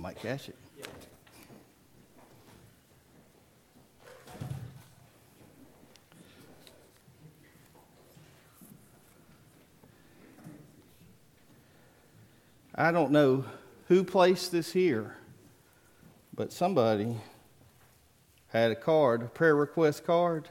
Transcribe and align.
I 0.00 0.02
might 0.02 0.18
catch 0.18 0.48
it. 0.48 0.56
I 12.74 12.92
don't 12.92 13.10
know 13.10 13.44
who 13.88 14.02
placed 14.02 14.52
this 14.52 14.72
here, 14.72 15.16
but 16.34 16.50
somebody 16.50 17.18
had 18.48 18.70
a 18.70 18.76
card, 18.76 19.20
a 19.20 19.26
prayer 19.26 19.54
request 19.54 20.06
card, 20.06 20.48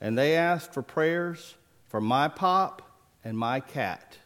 and 0.00 0.16
they 0.16 0.36
asked 0.36 0.72
for 0.72 0.82
prayers 0.82 1.56
for 1.88 2.00
my 2.00 2.28
pop 2.28 2.82
and 3.24 3.36
my 3.36 3.58
cat. 3.58 4.18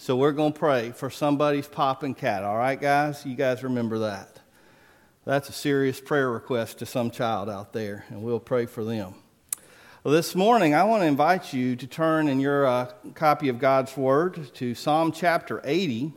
So 0.00 0.14
we're 0.14 0.30
going 0.30 0.52
to 0.52 0.58
pray 0.58 0.92
for 0.92 1.10
somebody's 1.10 1.66
pop 1.66 2.04
and 2.04 2.16
cat, 2.16 2.44
all 2.44 2.56
right, 2.56 2.80
guys? 2.80 3.26
You 3.26 3.34
guys 3.34 3.64
remember 3.64 3.98
that. 3.98 4.38
That's 5.24 5.48
a 5.48 5.52
serious 5.52 6.00
prayer 6.00 6.30
request 6.30 6.78
to 6.78 6.86
some 6.86 7.10
child 7.10 7.50
out 7.50 7.72
there, 7.72 8.04
and 8.08 8.22
we'll 8.22 8.38
pray 8.38 8.66
for 8.66 8.84
them. 8.84 9.16
Well, 10.04 10.14
this 10.14 10.36
morning, 10.36 10.72
I 10.72 10.84
want 10.84 11.02
to 11.02 11.06
invite 11.08 11.52
you 11.52 11.74
to 11.74 11.86
turn 11.88 12.28
in 12.28 12.38
your 12.38 12.64
uh, 12.64 12.92
copy 13.14 13.48
of 13.48 13.58
God's 13.58 13.96
Word 13.96 14.54
to 14.54 14.72
Psalm 14.76 15.10
chapter 15.10 15.60
80. 15.64 16.12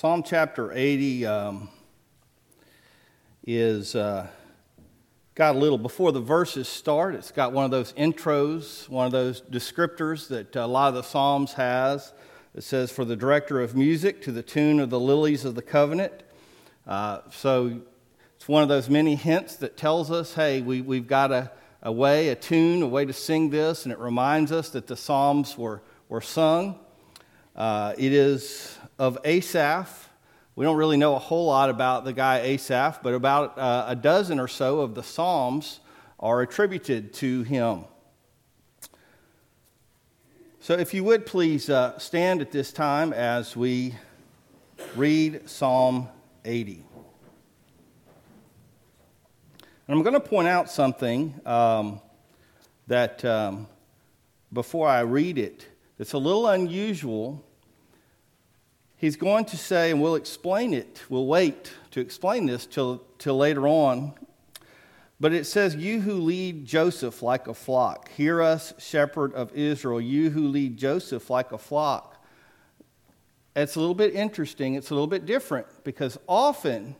Psalm 0.00 0.22
chapter 0.22 0.70
80 0.72 1.26
um, 1.26 1.68
is 3.44 3.96
uh, 3.96 4.28
got 5.34 5.56
a 5.56 5.58
little, 5.58 5.76
before 5.76 6.12
the 6.12 6.20
verses 6.20 6.68
start, 6.68 7.16
it's 7.16 7.32
got 7.32 7.52
one 7.52 7.64
of 7.64 7.72
those 7.72 7.92
intros, 7.94 8.88
one 8.88 9.06
of 9.06 9.10
those 9.10 9.40
descriptors 9.40 10.28
that 10.28 10.54
a 10.54 10.68
lot 10.68 10.90
of 10.90 10.94
the 10.94 11.02
Psalms 11.02 11.54
has. 11.54 12.12
It 12.54 12.62
says, 12.62 12.92
For 12.92 13.04
the 13.04 13.16
director 13.16 13.60
of 13.60 13.74
music 13.74 14.22
to 14.22 14.30
the 14.30 14.40
tune 14.40 14.78
of 14.78 14.88
the 14.88 15.00
lilies 15.00 15.44
of 15.44 15.56
the 15.56 15.62
covenant. 15.62 16.22
Uh, 16.86 17.22
so 17.32 17.80
it's 18.36 18.46
one 18.46 18.62
of 18.62 18.68
those 18.68 18.88
many 18.88 19.16
hints 19.16 19.56
that 19.56 19.76
tells 19.76 20.12
us, 20.12 20.34
hey, 20.34 20.62
we, 20.62 20.80
we've 20.80 21.08
got 21.08 21.32
a, 21.32 21.50
a 21.82 21.90
way, 21.90 22.28
a 22.28 22.36
tune, 22.36 22.82
a 22.82 22.86
way 22.86 23.04
to 23.04 23.12
sing 23.12 23.50
this, 23.50 23.82
and 23.82 23.92
it 23.92 23.98
reminds 23.98 24.52
us 24.52 24.68
that 24.68 24.86
the 24.86 24.96
Psalms 24.96 25.58
were, 25.58 25.82
were 26.08 26.20
sung. 26.20 26.78
Uh, 27.56 27.94
it 27.98 28.12
is 28.12 28.77
of 28.98 29.18
Asaph. 29.24 30.08
We 30.56 30.64
don't 30.64 30.76
really 30.76 30.96
know 30.96 31.14
a 31.14 31.20
whole 31.20 31.46
lot 31.46 31.70
about 31.70 32.04
the 32.04 32.12
guy 32.12 32.40
Asaph, 32.40 33.00
but 33.02 33.14
about 33.14 33.56
uh, 33.56 33.84
a 33.88 33.94
dozen 33.94 34.40
or 34.40 34.48
so 34.48 34.80
of 34.80 34.94
the 34.94 35.02
Psalms 35.02 35.80
are 36.18 36.42
attributed 36.42 37.12
to 37.14 37.42
him. 37.44 37.84
So, 40.60 40.74
if 40.74 40.92
you 40.92 41.04
would 41.04 41.24
please 41.24 41.70
uh, 41.70 41.96
stand 41.98 42.40
at 42.40 42.50
this 42.50 42.72
time 42.72 43.12
as 43.12 43.56
we 43.56 43.94
read 44.96 45.48
Psalm 45.48 46.08
80. 46.44 46.82
And 49.86 49.96
I'm 49.96 50.02
going 50.02 50.14
to 50.14 50.20
point 50.20 50.48
out 50.48 50.68
something 50.68 51.40
um, 51.46 52.00
that 52.88 53.24
um, 53.24 53.68
before 54.52 54.88
I 54.88 55.00
read 55.00 55.38
it, 55.38 55.66
that's 55.96 56.12
a 56.12 56.18
little 56.18 56.48
unusual 56.48 57.44
he's 58.98 59.16
going 59.16 59.46
to 59.46 59.56
say, 59.56 59.90
and 59.90 60.02
we'll 60.02 60.16
explain 60.16 60.74
it, 60.74 61.02
we'll 61.08 61.26
wait 61.26 61.72
to 61.92 62.00
explain 62.00 62.44
this 62.44 62.66
till, 62.66 63.02
till 63.18 63.38
later 63.38 63.66
on. 63.66 64.12
But 65.20 65.32
it 65.32 65.46
says, 65.46 65.74
You 65.74 66.02
who 66.02 66.14
lead 66.14 66.66
Joseph 66.66 67.22
like 67.22 67.48
a 67.48 67.54
flock, 67.54 68.10
hear 68.10 68.42
us, 68.42 68.74
shepherd 68.78 69.32
of 69.32 69.52
Israel, 69.54 70.00
you 70.00 70.30
who 70.30 70.48
lead 70.48 70.76
Joseph 70.76 71.30
like 71.30 71.52
a 71.52 71.58
flock. 71.58 72.22
It's 73.56 73.74
a 73.74 73.80
little 73.80 73.94
bit 73.94 74.14
interesting, 74.14 74.74
it's 74.74 74.90
a 74.90 74.94
little 74.94 75.08
bit 75.08 75.26
different 75.26 75.66
because 75.82 76.18
often 76.28 76.94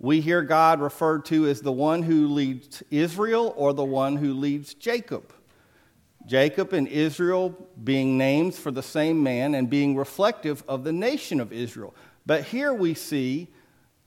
we 0.00 0.20
hear 0.20 0.42
God 0.42 0.80
referred 0.80 1.24
to 1.26 1.46
as 1.46 1.60
the 1.60 1.70
one 1.70 2.02
who 2.02 2.26
leads 2.26 2.82
Israel 2.90 3.54
or 3.56 3.72
the 3.72 3.84
one 3.84 4.16
who 4.16 4.34
leads 4.34 4.74
Jacob. 4.74 5.32
Jacob 6.26 6.72
and 6.72 6.86
Israel 6.88 7.54
being 7.82 8.16
names 8.16 8.58
for 8.58 8.70
the 8.70 8.82
same 8.82 9.22
man 9.22 9.54
and 9.54 9.68
being 9.68 9.96
reflective 9.96 10.62
of 10.68 10.84
the 10.84 10.92
nation 10.92 11.40
of 11.40 11.52
Israel. 11.52 11.94
But 12.24 12.44
here 12.44 12.72
we 12.72 12.94
see 12.94 13.48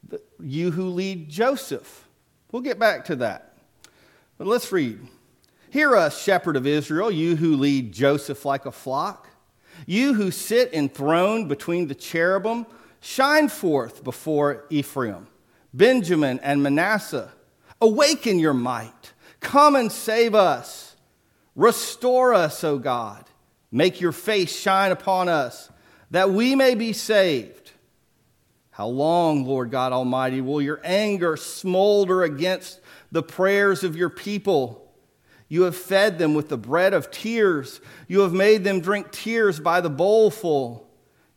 the, 0.07 0.21
you 0.39 0.71
who 0.71 0.89
lead 0.89 1.29
Joseph. 1.29 2.07
We'll 2.51 2.61
get 2.61 2.79
back 2.79 3.05
to 3.05 3.15
that. 3.17 3.57
But 4.37 4.47
let's 4.47 4.71
read. 4.71 4.99
Hear 5.69 5.95
us, 5.95 6.21
shepherd 6.21 6.55
of 6.55 6.65
Israel, 6.65 7.11
you 7.11 7.35
who 7.35 7.57
lead 7.57 7.91
Joseph 7.91 8.45
like 8.45 8.65
a 8.65 8.71
flock. 8.71 9.29
You 9.85 10.13
who 10.13 10.31
sit 10.31 10.73
enthroned 10.73 11.49
between 11.49 11.87
the 11.87 11.95
cherubim, 11.95 12.65
shine 13.01 13.49
forth 13.49 14.03
before 14.03 14.65
Ephraim, 14.69 15.27
Benjamin, 15.73 16.39
and 16.39 16.63
Manasseh. 16.63 17.31
Awaken 17.81 18.39
your 18.39 18.53
might. 18.53 19.13
Come 19.41 19.75
and 19.75 19.91
save 19.91 20.33
us. 20.33 20.84
Restore 21.55 22.33
us, 22.33 22.63
O 22.63 22.77
God. 22.77 23.25
Make 23.71 24.01
your 24.01 24.11
face 24.11 24.55
shine 24.55 24.91
upon 24.91 25.29
us, 25.29 25.69
that 26.11 26.31
we 26.31 26.55
may 26.55 26.75
be 26.75 26.93
saved. 26.93 27.71
How 28.71 28.87
long, 28.87 29.45
Lord 29.45 29.71
God 29.71 29.93
Almighty, 29.93 30.41
will 30.41 30.61
your 30.61 30.81
anger 30.83 31.37
smolder 31.37 32.23
against 32.23 32.81
the 33.11 33.23
prayers 33.23 33.83
of 33.83 33.95
your 33.95 34.09
people? 34.09 34.93
You 35.47 35.63
have 35.63 35.75
fed 35.75 36.17
them 36.17 36.33
with 36.33 36.49
the 36.49 36.57
bread 36.57 36.93
of 36.93 37.11
tears. 37.11 37.79
You 38.07 38.21
have 38.21 38.33
made 38.33 38.63
them 38.63 38.81
drink 38.81 39.11
tears 39.11 39.59
by 39.59 39.79
the 39.79 39.89
bowlful. 39.89 40.85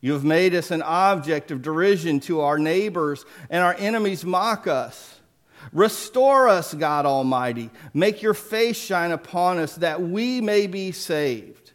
You 0.00 0.12
have 0.15 0.25
made 0.25 0.55
us 0.55 0.71
an 0.71 0.83
object 0.83 1.50
of 1.50 1.62
derision 1.62 2.21
to 2.21 2.41
our 2.41 2.59
neighbors, 2.59 3.25
and 3.50 3.62
our 3.62 3.75
enemies 3.79 4.25
mock 4.25 4.67
us. 4.67 5.18
Restore 5.73 6.49
us, 6.49 6.75
God 6.75 7.06
Almighty. 7.06 7.71
Make 7.93 8.23
your 8.23 8.34
face 8.34 8.77
shine 8.77 9.11
upon 9.11 9.59
us 9.59 9.77
that 9.77 10.03
we 10.03 10.41
may 10.41 10.67
be 10.67 10.93
saved. 10.93 11.73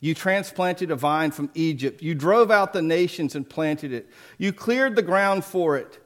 You 0.00 0.14
transplanted 0.14 0.90
a 0.90 0.96
vine 0.96 1.30
from 1.30 1.50
Egypt. 1.54 2.02
You 2.02 2.14
drove 2.14 2.50
out 2.50 2.72
the 2.72 2.82
nations 2.82 3.34
and 3.34 3.48
planted 3.48 3.92
it. 3.92 4.08
You 4.38 4.52
cleared 4.52 4.94
the 4.94 5.02
ground 5.02 5.44
for 5.44 5.76
it. 5.76 5.98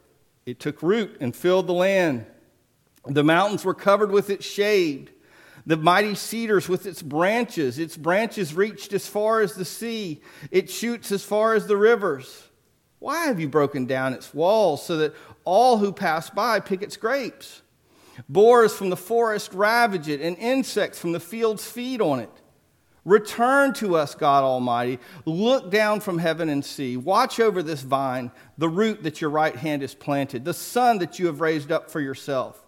It 0.47 0.61
took 0.61 0.83
root 0.83 1.17
and 1.21 1.35
filled 1.35 1.67
the 1.67 1.73
land. 1.73 2.27
The 3.07 3.25
mountains 3.25 3.65
were 3.65 3.75
covered 3.75 4.11
with 4.11 4.31
its 4.31 4.47
shade. 4.47 5.11
The 5.67 5.77
mighty 5.77 6.15
cedars 6.15 6.69
with 6.69 6.87
its 6.87 7.03
branches. 7.03 7.79
Its 7.79 7.97
branches 7.97 8.55
reached 8.55 8.93
as 8.93 9.07
far 9.07 9.41
as 9.41 9.55
the 9.55 9.65
sea. 9.65 10.23
It 10.51 10.71
shoots 10.71 11.13
as 11.13 11.25
far 11.25 11.55
as 11.55 11.67
the 11.67 11.77
rivers. 11.77 12.50
Why 13.01 13.25
have 13.25 13.41
you 13.41 13.49
broken 13.49 13.87
down 13.87 14.13
its 14.13 14.33
walls 14.33 14.85
so 14.85 14.99
that 14.99 15.15
all 15.45 15.79
who 15.79 15.93
pass 15.93 16.31
by 16.31 16.61
pick 16.61 16.83
its 16.83 16.97
grapes? 16.97 17.63
Boars 18.29 18.75
from 18.75 18.91
the 18.91 18.97
forest 18.97 19.53
ravage 19.55 20.07
it, 20.09 20.21
and 20.21 20.37
insects 20.37 20.99
from 20.99 21.13
the 21.13 21.21
fields 21.21 21.67
feed 21.67 22.01
on 22.01 22.21
it. 22.21 22.31
Return 23.07 23.73
to 23.75 23.97
us, 23.97 24.15
God 24.15 24.45
Almighty. 24.45 24.99
Look 25.25 25.71
down 25.71 26.01
from 26.01 26.19
heaven 26.19 26.51
and 26.51 26.63
see. 26.63 26.99
Watch 26.99 27.41
over 27.41 27.63
this 27.63 27.81
vine, 27.81 28.31
the 28.59 28.69
root 28.69 29.03
that 29.05 29.23
your 29.23 29.31
right 29.31 29.57
hand 29.57 29.81
has 29.81 29.95
planted, 29.95 30.45
the 30.45 30.53
son 30.53 30.99
that 30.99 31.19
you 31.19 31.27
have 31.27 31.41
raised 31.41 31.73
up 31.73 31.91
for 31.91 32.01
yourself. 32.01 32.63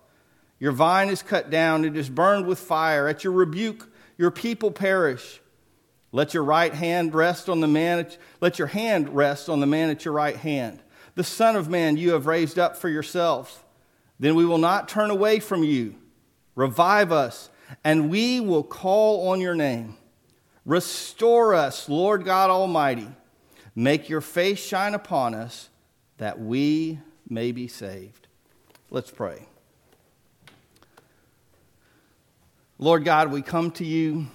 Your 0.59 0.73
vine 0.73 1.11
is 1.11 1.23
cut 1.23 1.51
down, 1.51 1.85
it 1.85 1.97
is 1.97 2.09
burned 2.09 2.47
with 2.47 2.59
fire. 2.59 3.07
At 3.07 3.25
your 3.25 3.35
rebuke, 3.35 3.93
your 4.17 4.31
people 4.31 4.71
perish. 4.71 5.42
Let 6.13 6.35
your 6.35 6.45
right 6.45 6.75
hand 6.75 7.15
rest 7.15 7.49
on 7.49 7.61
the 7.61 7.67
man, 7.67 8.07
let 8.41 8.59
your 8.59 8.69
hand 8.69 9.09
rest 9.09 9.49
on 9.49 9.61
the 9.61 9.67
man 9.67 9.89
at 9.89 10.05
your 10.05 10.13
right 10.13 10.37
hand. 10.37 10.83
The 11.15 11.25
Son 11.25 11.57
of 11.57 11.69
Man 11.69 11.97
you 11.97 12.13
have 12.13 12.27
raised 12.27 12.59
up 12.59 12.77
for 12.77 12.91
yourself. 12.91 13.65
Then 14.21 14.35
we 14.35 14.45
will 14.45 14.59
not 14.59 14.89
turn 14.89 15.11
away 15.11 15.41
from 15.41 15.65
you. 15.65 15.97
Revive 16.55 17.13
us, 17.13 17.49
and 17.83 18.11
we 18.11 18.41
will 18.41 18.63
call 18.63 19.31
on 19.31 19.41
your 19.41 19.55
name. 19.55 19.97
Restore 20.67 21.55
us, 21.55 21.89
Lord 21.89 22.25
God 22.25 22.51
Almighty. 22.51 23.09
Make 23.75 24.09
your 24.09 24.21
face 24.21 24.65
shine 24.65 24.95
upon 24.95 25.35
us 25.35 25.71
that 26.19 26.39
we 26.39 27.01
may 27.29 27.53
be 27.53 27.69
saved. 27.69 28.29
Let's 28.91 29.11
pray. 29.11 29.47
Lord 32.79 33.05
God, 33.05 33.33
we 33.33 33.43
come 33.43 33.71
to 33.73 33.85
you. 33.85 34.27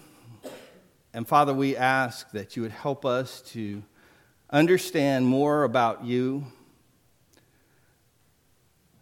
And 1.18 1.28
Father, 1.28 1.52
we 1.52 1.76
ask 1.76 2.30
that 2.34 2.56
you 2.56 2.62
would 2.62 2.72
help 2.72 3.04
us 3.04 3.42
to 3.54 3.82
understand 4.52 5.26
more 5.26 5.64
about 5.64 6.06
you, 6.06 6.46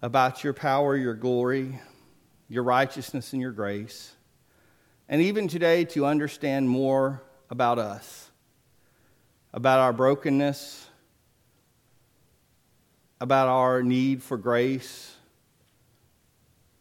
about 0.02 0.42
your 0.42 0.54
power, 0.54 0.96
your 0.96 1.14
glory, 1.14 1.78
your 2.48 2.64
righteousness, 2.64 3.34
and 3.34 3.42
your 3.42 3.52
grace. 3.52 4.16
And 5.10 5.22
even 5.22 5.50
today, 5.50 5.84
to 5.84 6.06
understand 6.06 6.70
more 6.70 7.22
about 7.50 7.80
us, 7.80 8.32
about 9.52 9.80
our 9.80 9.92
brokenness, 9.92 10.88
about 13.20 13.50
our 13.50 13.84
need 13.84 14.24
for 14.24 14.38
grace, 14.38 15.14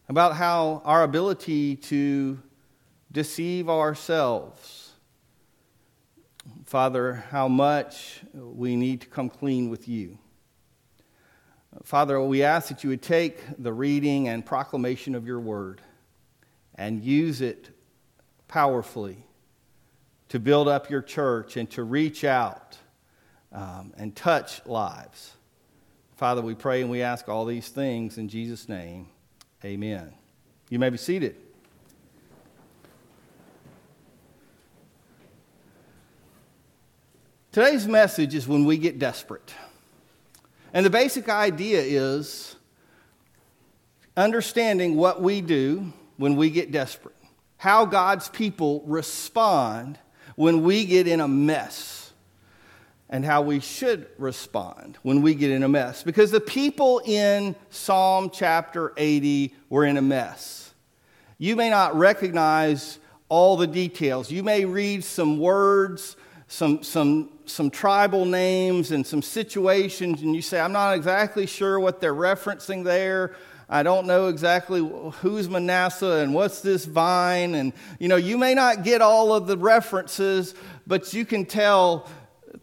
about 0.08 0.36
how 0.36 0.81
our 0.84 1.02
ability 1.02 1.75
to 1.75 2.38
deceive 3.10 3.69
ourselves. 3.69 4.83
Father, 6.74 7.24
how 7.30 7.46
much 7.46 8.18
we 8.34 8.74
need 8.74 9.02
to 9.02 9.06
come 9.06 9.30
clean 9.30 9.70
with 9.70 9.86
you. 9.86 10.18
Father, 11.84 12.20
we 12.20 12.42
ask 12.42 12.66
that 12.66 12.82
you 12.82 12.90
would 12.90 13.00
take 13.00 13.38
the 13.56 13.72
reading 13.72 14.26
and 14.26 14.44
proclamation 14.44 15.14
of 15.14 15.24
your 15.24 15.38
word 15.38 15.80
and 16.74 17.04
use 17.04 17.40
it 17.40 17.70
powerfully 18.48 19.18
to 20.30 20.40
build 20.40 20.66
up 20.66 20.90
your 20.90 21.00
church 21.00 21.56
and 21.56 21.70
to 21.70 21.84
reach 21.84 22.24
out 22.24 22.76
um, 23.52 23.92
and 23.96 24.16
touch 24.16 24.66
lives. 24.66 25.30
Father, 26.16 26.42
we 26.42 26.56
pray 26.56 26.80
and 26.80 26.90
we 26.90 27.02
ask 27.02 27.28
all 27.28 27.44
these 27.44 27.68
things 27.68 28.18
in 28.18 28.28
Jesus' 28.28 28.68
name. 28.68 29.06
Amen. 29.64 30.12
You 30.70 30.80
may 30.80 30.90
be 30.90 30.98
seated. 30.98 31.36
Today's 37.54 37.86
message 37.86 38.34
is 38.34 38.48
when 38.48 38.64
we 38.64 38.78
get 38.78 38.98
desperate. 38.98 39.54
And 40.72 40.84
the 40.84 40.90
basic 40.90 41.28
idea 41.28 41.82
is 41.82 42.56
understanding 44.16 44.96
what 44.96 45.22
we 45.22 45.40
do 45.40 45.92
when 46.16 46.34
we 46.34 46.50
get 46.50 46.72
desperate, 46.72 47.14
how 47.56 47.84
God's 47.84 48.28
people 48.28 48.82
respond 48.86 50.00
when 50.34 50.64
we 50.64 50.84
get 50.84 51.06
in 51.06 51.20
a 51.20 51.28
mess, 51.28 52.12
and 53.08 53.24
how 53.24 53.42
we 53.42 53.60
should 53.60 54.08
respond 54.18 54.98
when 55.04 55.22
we 55.22 55.36
get 55.36 55.52
in 55.52 55.62
a 55.62 55.68
mess. 55.68 56.02
Because 56.02 56.32
the 56.32 56.40
people 56.40 57.02
in 57.04 57.54
Psalm 57.70 58.30
chapter 58.30 58.92
80 58.96 59.54
were 59.68 59.84
in 59.84 59.96
a 59.96 60.02
mess. 60.02 60.74
You 61.38 61.54
may 61.54 61.70
not 61.70 61.94
recognize 61.94 62.98
all 63.28 63.56
the 63.56 63.68
details, 63.68 64.28
you 64.28 64.42
may 64.42 64.64
read 64.64 65.04
some 65.04 65.38
words 65.38 66.16
some, 66.54 66.82
some, 66.82 67.30
some 67.46 67.70
tribal 67.70 68.25
names 68.25 68.91
and 68.91 69.06
some 69.06 69.23
situations, 69.23 70.23
and 70.23 70.35
you 70.35 70.43
say, 70.43 70.61
I'm 70.61 70.73
not 70.73 70.94
exactly 70.94 71.46
sure 71.46 71.79
what 71.79 72.00
they're 72.00 72.14
referencing 72.14 72.85
there. 72.85 73.35
I 73.69 73.82
don't 73.82 74.06
know 74.06 74.29
exactly 74.29 74.81
who's 75.20 75.49
Manasseh 75.49 76.23
and 76.23 76.35
what's 76.35 76.61
this 76.61 76.85
vine. 76.85 77.55
And, 77.55 77.73
you 77.99 78.08
know, 78.08 78.17
you 78.17 78.37
may 78.37 78.55
not 78.55 78.85
get 78.85 79.00
all 79.00 79.35
of 79.35 79.46
the 79.46 79.56
references, 79.56 80.55
but 80.87 81.14
you 81.14 81.25
can 81.25 81.46
tell 81.46 82.08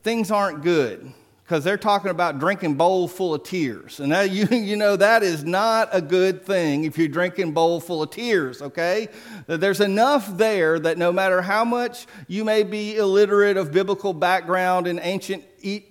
things 0.04 0.31
aren't 0.31 0.62
good 0.62 1.13
because 1.51 1.65
they're 1.65 1.75
talking 1.75 2.12
about 2.12 2.39
drinking 2.39 2.75
bowl 2.75 3.09
full 3.09 3.33
of 3.33 3.44
tears. 3.44 4.00
And 4.00 4.13
that, 4.13 4.31
you, 4.31 4.48
you 4.56 4.77
know, 4.77 4.95
that 4.95 5.21
is 5.21 5.44
not 5.44 5.89
a 5.92 6.00
good 6.00 6.45
thing 6.45 6.86
if 6.86 6.98
you're 6.98 7.09
drinking 7.09 7.51
bowl 7.51 7.81
full 7.81 8.03
of 8.03 8.09
tears, 8.09 8.62
okay? 8.62 9.09
There's 9.48 9.81
enough 9.81 10.38
there 10.38 10.80
that 10.80 10.98
no 10.98 11.12
matter 11.12 11.42
how 11.42 11.65
much 11.65 12.07
you 12.30 12.45
may 12.45 12.63
be 12.63 12.95
illiterate 12.95 13.57
of 13.57 13.74
biblical 13.74 14.13
background 14.13 14.88
and 14.88 14.98
ancient 15.03 15.44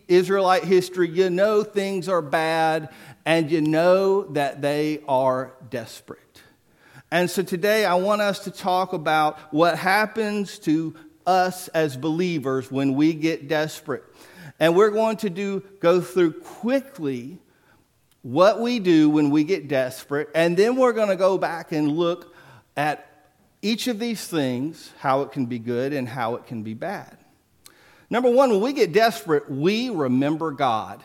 Israelite 0.08 0.64
history, 0.64 1.10
you 1.10 1.28
know 1.28 1.62
things 1.62 2.08
are 2.08 2.22
bad 2.22 2.88
and 3.26 3.50
you 3.50 3.60
know 3.60 4.22
that 4.28 4.62
they 4.62 5.02
are 5.06 5.52
desperate. 5.68 6.40
And 7.10 7.28
so 7.28 7.42
today 7.42 7.84
I 7.84 7.96
want 7.96 8.22
us 8.22 8.44
to 8.44 8.50
talk 8.50 8.94
about 8.94 9.38
what 9.52 9.76
happens 9.76 10.58
to 10.60 10.94
us 11.26 11.68
as 11.68 11.98
believers 11.98 12.70
when 12.70 12.94
we 12.94 13.12
get 13.12 13.46
desperate. 13.46 14.04
And 14.60 14.76
we're 14.76 14.90
going 14.90 15.16
to 15.18 15.30
do 15.30 15.64
go 15.80 16.00
through 16.00 16.34
quickly 16.34 17.38
what 18.22 18.60
we 18.60 18.78
do 18.78 19.08
when 19.08 19.30
we 19.30 19.44
get 19.44 19.66
desperate, 19.66 20.28
and 20.34 20.56
then 20.56 20.76
we're 20.76 20.92
going 20.92 21.08
to 21.08 21.16
go 21.16 21.38
back 21.38 21.72
and 21.72 21.90
look 21.96 22.34
at 22.76 23.06
each 23.62 23.88
of 23.88 23.98
these 23.98 24.26
things, 24.26 24.92
how 24.98 25.22
it 25.22 25.32
can 25.32 25.46
be 25.46 25.58
good 25.58 25.92
and 25.92 26.08
how 26.08 26.34
it 26.34 26.46
can 26.46 26.62
be 26.62 26.74
bad. 26.74 27.16
Number 28.10 28.30
one, 28.30 28.50
when 28.50 28.60
we 28.60 28.72
get 28.72 28.92
desperate, 28.92 29.50
we 29.50 29.88
remember 29.88 30.50
God. 30.50 31.02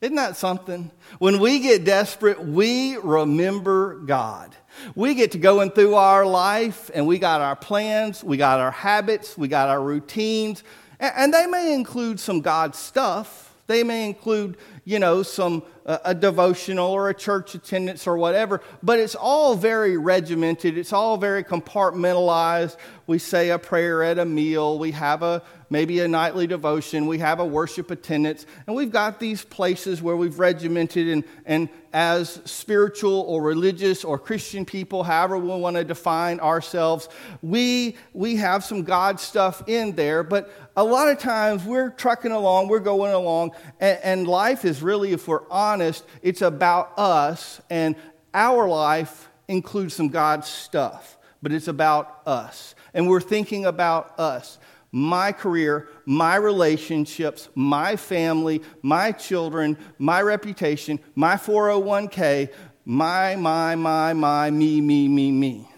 Isn't 0.00 0.16
that 0.16 0.36
something? 0.36 0.90
When 1.18 1.40
we 1.40 1.58
get 1.58 1.84
desperate, 1.84 2.42
we 2.44 2.96
remember 2.96 3.96
God. 3.96 4.54
We 4.94 5.14
get 5.14 5.32
to 5.32 5.38
going 5.38 5.72
through 5.72 5.94
our 5.94 6.24
life 6.24 6.90
and 6.94 7.06
we 7.06 7.18
got 7.18 7.40
our 7.40 7.56
plans, 7.56 8.22
we 8.22 8.36
got 8.36 8.60
our 8.60 8.70
habits, 8.70 9.36
we 9.36 9.48
got 9.48 9.68
our 9.68 9.82
routines, 9.82 10.62
and 11.00 11.32
they 11.32 11.46
may 11.46 11.74
include 11.74 12.20
some 12.20 12.40
God 12.40 12.74
stuff. 12.74 13.54
They 13.66 13.84
may 13.84 14.06
include, 14.06 14.56
you 14.84 14.98
know, 14.98 15.22
some 15.22 15.62
a 15.88 16.14
devotional 16.14 16.92
or 16.92 17.08
a 17.08 17.14
church 17.14 17.54
attendance 17.54 18.06
or 18.06 18.18
whatever, 18.18 18.60
but 18.82 18.98
it's 18.98 19.14
all 19.14 19.54
very 19.54 19.96
regimented. 19.96 20.76
It's 20.76 20.92
all 20.92 21.16
very 21.16 21.42
compartmentalized. 21.42 22.76
We 23.06 23.18
say 23.18 23.48
a 23.48 23.58
prayer 23.58 24.02
at 24.02 24.18
a 24.18 24.26
meal. 24.26 24.78
We 24.78 24.90
have 24.92 25.22
a 25.22 25.42
maybe 25.70 26.00
a 26.00 26.08
nightly 26.08 26.46
devotion. 26.46 27.06
We 27.06 27.18
have 27.18 27.40
a 27.40 27.44
worship 27.44 27.90
attendance, 27.90 28.44
and 28.66 28.76
we've 28.76 28.92
got 28.92 29.18
these 29.18 29.44
places 29.44 30.02
where 30.02 30.16
we've 30.16 30.38
regimented 30.38 31.08
and 31.08 31.24
and 31.46 31.68
as 31.94 32.42
spiritual 32.44 33.20
or 33.22 33.42
religious 33.42 34.04
or 34.04 34.18
Christian 34.18 34.66
people, 34.66 35.02
however 35.02 35.38
we 35.38 35.48
want 35.48 35.76
to 35.76 35.84
define 35.84 36.38
ourselves, 36.40 37.08
we 37.40 37.96
we 38.12 38.36
have 38.36 38.62
some 38.62 38.82
God 38.82 39.18
stuff 39.20 39.62
in 39.66 39.96
there, 39.96 40.22
but 40.22 40.50
a 40.76 40.84
lot 40.84 41.08
of 41.08 41.18
times 41.18 41.64
we're 41.64 41.90
trucking 41.90 42.30
along, 42.30 42.68
we're 42.68 42.78
going 42.78 43.12
along, 43.12 43.52
and, 43.80 43.98
and 44.02 44.28
life 44.28 44.64
is 44.64 44.82
really, 44.82 45.12
if 45.12 45.26
we're 45.26 45.48
honest, 45.50 45.77
it's 45.80 46.42
about 46.42 46.98
us, 46.98 47.60
and 47.70 47.96
our 48.34 48.68
life 48.68 49.28
includes 49.48 49.94
some 49.94 50.08
God 50.08 50.44
stuff, 50.44 51.18
but 51.42 51.52
it's 51.52 51.68
about 51.68 52.20
us. 52.26 52.74
And 52.94 53.08
we're 53.08 53.20
thinking 53.20 53.66
about 53.66 54.18
us 54.18 54.58
my 54.90 55.32
career, 55.32 55.88
my 56.06 56.36
relationships, 56.36 57.48
my 57.54 57.96
family, 57.96 58.62
my 58.82 59.12
children, 59.12 59.76
my 59.98 60.22
reputation, 60.22 60.98
my 61.14 61.34
401k, 61.34 62.50
my, 62.84 63.36
my, 63.36 63.74
my, 63.74 64.14
my, 64.14 64.50
me, 64.50 64.80
me, 64.80 65.08
me, 65.08 65.30
me. 65.30 65.68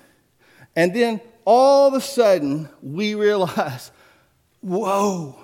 And 0.77 0.95
then 0.95 1.21
all 1.45 1.89
of 1.89 1.95
a 1.95 2.01
sudden, 2.01 2.69
we 2.83 3.15
realize 3.17 3.91
whoa, 4.61 5.37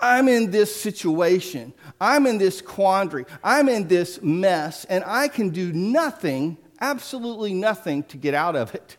I'm 0.00 0.28
in 0.28 0.50
this 0.50 0.74
situation. 0.74 1.72
I'm 2.00 2.26
in 2.26 2.38
this 2.38 2.60
quandary. 2.60 3.26
I'm 3.42 3.68
in 3.68 3.88
this 3.88 4.20
mess, 4.22 4.84
and 4.86 5.04
I 5.06 5.28
can 5.28 5.50
do 5.50 5.72
nothing, 5.72 6.56
absolutely 6.80 7.54
nothing, 7.54 8.02
to 8.04 8.16
get 8.16 8.34
out 8.34 8.56
of 8.56 8.74
it. 8.74 8.96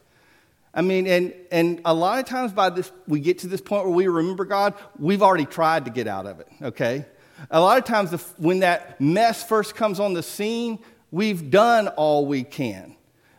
I 0.73 0.81
mean, 0.81 1.07
and, 1.07 1.33
and 1.51 1.81
a 1.83 1.93
lot 1.93 2.19
of 2.19 2.25
times 2.25 2.53
by 2.53 2.69
this, 2.69 2.91
we 3.07 3.19
get 3.19 3.39
to 3.39 3.47
this 3.47 3.61
point 3.61 3.85
where 3.85 3.93
we 3.93 4.07
remember 4.07 4.45
God, 4.45 4.75
we've 4.97 5.21
already 5.21 5.45
tried 5.45 5.85
to 5.85 5.91
get 5.91 6.07
out 6.07 6.25
of 6.25 6.39
it, 6.39 6.47
okay? 6.61 7.05
A 7.49 7.59
lot 7.59 7.77
of 7.77 7.85
times, 7.85 8.11
when 8.37 8.59
that 8.59 8.99
mess 9.01 9.43
first 9.43 9.75
comes 9.75 9.99
on 9.99 10.13
the 10.13 10.23
scene, 10.23 10.79
we've 11.11 11.49
done 11.49 11.87
all 11.89 12.25
we 12.25 12.43
can. 12.43 12.95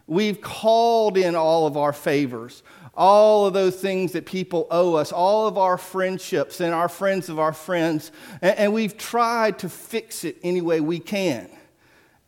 We've 0.06 0.40
called 0.40 1.16
in 1.16 1.36
all 1.36 1.68
of 1.68 1.76
our 1.76 1.92
favors 1.92 2.64
all 2.94 3.46
of 3.46 3.54
those 3.54 3.76
things 3.76 4.12
that 4.12 4.26
people 4.26 4.66
owe 4.70 4.94
us, 4.94 5.12
all 5.12 5.46
of 5.46 5.56
our 5.56 5.78
friendships 5.78 6.60
and 6.60 6.74
our 6.74 6.88
friends 6.88 7.28
of 7.28 7.38
our 7.38 7.52
friends, 7.52 8.10
and, 8.42 8.56
and, 8.58 8.72
we've 8.72 8.96
tried 8.96 9.58
to 9.60 9.68
fix 9.68 10.24
it 10.24 10.36
any 10.42 10.60
way 10.60 10.80
we 10.80 10.98
can. 10.98 11.48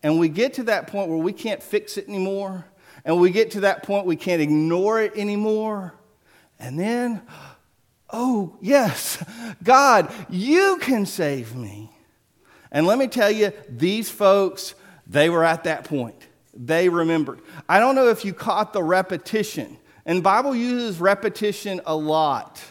And 0.03 0.19
we 0.19 0.29
get 0.29 0.55
to 0.55 0.65
that 0.65 0.87
point 0.87 1.09
where 1.09 1.19
we 1.19 1.33
can't 1.33 1.63
fix 1.63 1.97
it 1.97 2.09
anymore, 2.09 2.67
and 3.05 3.21
we 3.21 3.31
get 3.31 3.53
to 3.53 3.61
that 3.61 3.83
point 3.83 4.07
we 4.07 4.17
can't 4.17 4.41
ignore 4.41 5.01
it 5.01 5.17
anymore. 5.17 5.95
And 6.59 6.79
then, 6.79 7.23
oh, 8.11 8.57
yes, 8.61 9.23
God, 9.63 10.13
you 10.29 10.79
can 10.81 11.07
save 11.07 11.57
me. 11.57 11.91
And 12.71 12.87
let 12.87 12.99
me 12.99 13.09
tell 13.09 13.31
you, 13.31 13.53
these 13.69 14.09
folks, 14.09 14.75
they 15.07 15.29
were 15.29 15.45
at 15.45 15.65
that 15.65 15.85
point. 15.85 16.29
They 16.55 16.89
remembered. 16.89 17.41
I 17.69 17.81
don't 17.81 17.95
know 17.95 18.09
if 18.09 18.25
you 18.25 18.33
caught 18.33 18.73
the 18.73 18.83
repetition 18.83 19.77
and 20.05 20.23
Bible 20.23 20.55
uses 20.55 21.01
repetition 21.01 21.81
a 21.87 21.95
lot 21.95 22.63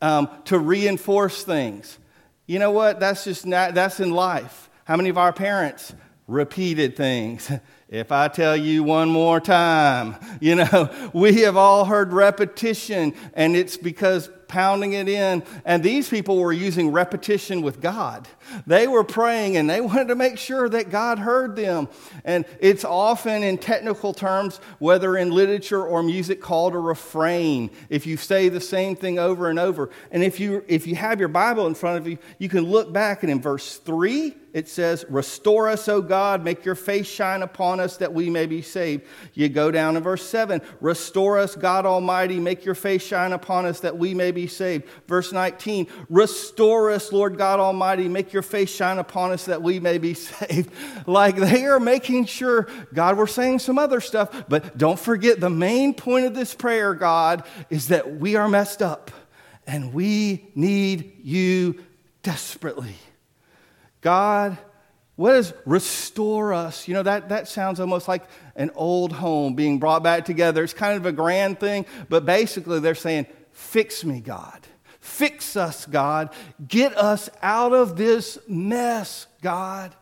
um, 0.00 0.28
to 0.46 0.58
reinforce 0.58 1.42
things. 1.42 1.98
You 2.46 2.58
know 2.58 2.70
what? 2.70 3.00
That's 3.00 3.24
just 3.24 3.46
not, 3.46 3.74
that's 3.74 4.00
in 4.00 4.10
life. 4.10 4.70
How 4.84 4.96
many 4.96 5.08
of 5.08 5.18
our 5.18 5.32
parents 5.32 5.94
repeated 6.26 6.96
things? 6.96 7.50
If 7.88 8.10
I 8.10 8.26
tell 8.26 8.56
you 8.56 8.82
one 8.82 9.10
more 9.10 9.40
time, 9.40 10.16
you 10.40 10.56
know, 10.56 10.90
we 11.12 11.42
have 11.42 11.56
all 11.56 11.84
heard 11.84 12.12
repetition, 12.12 13.14
and 13.32 13.54
it's 13.54 13.76
because 13.76 14.28
pounding 14.48 14.92
it 14.92 15.08
in. 15.08 15.42
And 15.64 15.82
these 15.82 16.08
people 16.08 16.38
were 16.38 16.52
using 16.52 16.92
repetition 16.92 17.62
with 17.62 17.80
God. 17.80 18.28
They 18.66 18.86
were 18.86 19.04
praying 19.04 19.56
and 19.56 19.68
they 19.68 19.80
wanted 19.86 20.08
to 20.08 20.14
make 20.14 20.38
sure 20.38 20.68
that 20.68 20.90
God 20.90 21.18
heard 21.18 21.56
them. 21.56 21.88
And 22.24 22.44
it's 22.60 22.84
often 22.84 23.42
in 23.42 23.58
technical 23.58 24.12
terms, 24.12 24.60
whether 24.78 25.16
in 25.16 25.30
literature 25.30 25.84
or 25.84 26.02
music, 26.02 26.40
called 26.40 26.74
a 26.74 26.78
refrain. 26.78 27.70
If 27.88 28.06
you 28.06 28.16
say 28.16 28.48
the 28.48 28.60
same 28.60 28.96
thing 28.96 29.18
over 29.18 29.48
and 29.50 29.58
over. 29.58 29.90
And 30.10 30.22
if 30.22 30.40
you, 30.40 30.64
if 30.66 30.86
you 30.86 30.94
have 30.96 31.20
your 31.20 31.28
Bible 31.28 31.66
in 31.66 31.74
front 31.74 31.98
of 31.98 32.06
you, 32.06 32.18
you 32.38 32.48
can 32.48 32.64
look 32.64 32.92
back 32.92 33.22
and 33.22 33.30
in 33.30 33.40
verse 33.40 33.76
3, 33.78 34.34
it 34.56 34.70
says, 34.70 35.04
Restore 35.10 35.68
us, 35.68 35.86
O 35.86 36.00
God, 36.00 36.42
make 36.42 36.64
your 36.64 36.74
face 36.74 37.06
shine 37.06 37.42
upon 37.42 37.78
us 37.78 37.98
that 37.98 38.14
we 38.14 38.30
may 38.30 38.46
be 38.46 38.62
saved. 38.62 39.04
You 39.34 39.50
go 39.50 39.70
down 39.70 39.94
to 39.94 40.00
verse 40.00 40.26
7, 40.26 40.62
Restore 40.80 41.38
us, 41.38 41.54
God 41.54 41.84
Almighty, 41.84 42.40
make 42.40 42.64
your 42.64 42.74
face 42.74 43.04
shine 43.04 43.34
upon 43.34 43.66
us 43.66 43.80
that 43.80 43.98
we 43.98 44.14
may 44.14 44.30
be 44.30 44.46
saved. 44.46 44.84
Verse 45.08 45.30
19, 45.30 45.88
Restore 46.08 46.90
us, 46.90 47.12
Lord 47.12 47.36
God 47.36 47.60
Almighty, 47.60 48.08
make 48.08 48.32
your 48.32 48.40
face 48.40 48.74
shine 48.74 48.96
upon 48.96 49.30
us 49.30 49.44
that 49.44 49.60
we 49.60 49.78
may 49.78 49.98
be 49.98 50.14
saved. 50.14 50.70
Like 51.06 51.36
they 51.36 51.66
are 51.66 51.78
making 51.78 52.24
sure, 52.24 52.66
God, 52.94 53.18
we're 53.18 53.26
saying 53.26 53.58
some 53.58 53.78
other 53.78 54.00
stuff, 54.00 54.44
but 54.48 54.78
don't 54.78 54.98
forget 54.98 55.38
the 55.38 55.50
main 55.50 55.92
point 55.92 56.24
of 56.24 56.34
this 56.34 56.54
prayer, 56.54 56.94
God, 56.94 57.44
is 57.68 57.88
that 57.88 58.16
we 58.16 58.36
are 58.36 58.48
messed 58.48 58.80
up 58.80 59.10
and 59.66 59.92
we 59.92 60.48
need 60.54 61.12
you 61.22 61.84
desperately. 62.22 62.94
God, 64.00 64.58
what 65.16 65.32
does 65.32 65.54
restore 65.64 66.52
us? 66.52 66.86
You 66.86 66.94
know, 66.94 67.02
that, 67.02 67.30
that 67.30 67.48
sounds 67.48 67.80
almost 67.80 68.06
like 68.06 68.24
an 68.54 68.70
old 68.74 69.12
home 69.12 69.54
being 69.54 69.78
brought 69.78 70.02
back 70.02 70.24
together. 70.24 70.62
It's 70.62 70.74
kind 70.74 70.96
of 70.96 71.06
a 71.06 71.12
grand 71.12 71.58
thing, 71.58 71.86
but 72.08 72.26
basically 72.26 72.80
they're 72.80 72.94
saying, 72.94 73.26
Fix 73.56 74.04
me, 74.04 74.20
God. 74.20 74.66
Fix 75.00 75.56
us, 75.56 75.86
God. 75.86 76.28
Get 76.68 76.94
us 76.94 77.30
out 77.40 77.72
of 77.72 77.96
this 77.96 78.38
mess, 78.46 79.26
God. 79.40 79.94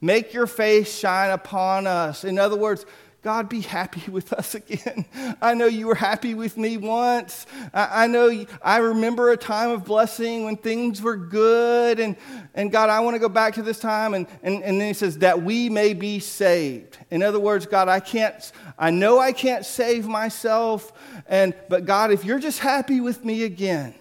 Make 0.00 0.32
your 0.32 0.46
face 0.46 0.96
shine 0.96 1.30
upon 1.30 1.88
us. 1.88 2.22
In 2.22 2.38
other 2.38 2.56
words, 2.56 2.86
God, 3.22 3.50
be 3.50 3.60
happy 3.60 4.10
with 4.10 4.32
us 4.32 4.54
again. 4.54 5.04
I 5.42 5.54
know 5.54 5.66
you 5.66 5.86
were 5.86 5.94
happy 5.94 6.34
with 6.34 6.56
me 6.56 6.76
once. 6.76 7.46
I, 7.74 8.04
I 8.04 8.06
know 8.06 8.46
I 8.62 8.78
remember 8.78 9.30
a 9.30 9.36
time 9.36 9.70
of 9.70 9.84
blessing 9.84 10.44
when 10.44 10.56
things 10.56 11.02
were 11.02 11.16
good. 11.16 12.00
And, 12.00 12.16
and 12.54 12.72
God, 12.72 12.88
I 12.88 13.00
want 13.00 13.14
to 13.14 13.18
go 13.18 13.28
back 13.28 13.54
to 13.54 13.62
this 13.62 13.78
time. 13.78 14.14
And, 14.14 14.26
and, 14.42 14.62
and 14.62 14.80
then 14.80 14.88
he 14.88 14.94
says, 14.94 15.18
that 15.18 15.42
we 15.42 15.68
may 15.68 15.92
be 15.92 16.18
saved. 16.18 16.98
In 17.10 17.22
other 17.22 17.40
words, 17.40 17.66
God, 17.66 17.88
I 17.88 18.00
can't, 18.00 18.52
I 18.78 18.90
know 18.90 19.18
I 19.18 19.32
can't 19.32 19.66
save 19.66 20.06
myself. 20.06 20.92
And, 21.26 21.54
but 21.68 21.84
God, 21.84 22.10
if 22.10 22.24
you're 22.24 22.38
just 22.38 22.60
happy 22.60 23.00
with 23.00 23.24
me 23.24 23.44
again, 23.44 23.94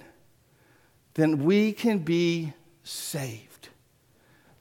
then 1.15 1.43
we 1.43 1.73
can 1.73 1.99
be 1.99 2.53
saved. 2.83 3.67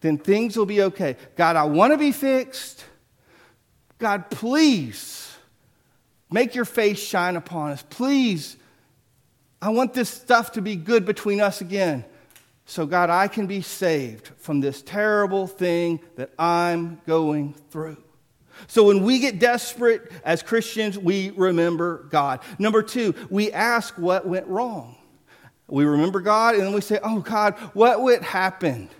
Then 0.01 0.19
things 0.19 0.57
will 0.57 0.67
be 0.67 0.83
okay. 0.83 1.17
God, 1.37 1.57
I 1.57 1.65
want 1.65 1.93
to 1.93 1.99
be 1.99 2.13
fixed. 2.13 2.85
God, 3.99 4.31
please 4.31 5.37
make 6.31 6.55
your 6.55 6.65
face 6.65 6.99
shine 6.99 7.37
upon 7.37 7.73
us. 7.73 7.83
Please, 7.91 8.57
I 9.61 9.71
want 9.71 9.95
this 9.95 10.09
stuff 10.09 10.53
to 10.53 10.63
be 10.63 10.77
good 10.77 11.05
between 11.05 11.41
us 11.41 11.61
again. 11.61 12.05
So, 12.65 12.87
God, 12.87 13.11
I 13.11 13.29
can 13.29 13.47
be 13.47 13.63
saved 13.63 14.29
from 14.37 14.61
this 14.61 14.83
terrible 14.83 15.47
thing 15.47 16.01
that 16.17 16.31
I'm 16.39 17.01
going 17.07 17.55
through. 17.71 17.97
So, 18.67 18.85
when 18.85 19.03
we 19.03 19.21
get 19.21 19.39
desperate 19.39 20.13
as 20.25 20.43
Christians, 20.43 20.99
we 20.99 21.31
remember 21.31 22.07
God. 22.11 22.41
Number 22.59 22.83
two, 22.83 23.15
we 23.31 23.51
ask 23.53 23.97
what 23.97 24.29
went 24.29 24.47
wrong. 24.47 24.97
We 25.67 25.85
remember 25.85 26.21
God 26.21 26.55
and 26.55 26.65
then 26.65 26.73
we 26.73 26.81
say, 26.81 26.99
Oh, 27.03 27.21
God, 27.21 27.55
what 27.73 28.03
would 28.03 28.23
happen? 28.23 28.91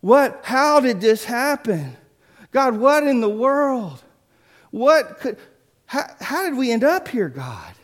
What, 0.00 0.40
how 0.44 0.80
did 0.80 1.00
this 1.00 1.24
happen? 1.24 1.96
God, 2.52 2.76
what 2.76 3.04
in 3.04 3.20
the 3.20 3.28
world? 3.28 4.02
What 4.70 5.18
could, 5.20 5.38
how, 5.86 6.04
how 6.20 6.44
did 6.44 6.56
we 6.56 6.70
end 6.70 6.84
up 6.84 7.08
here, 7.08 7.28
God? 7.28 7.74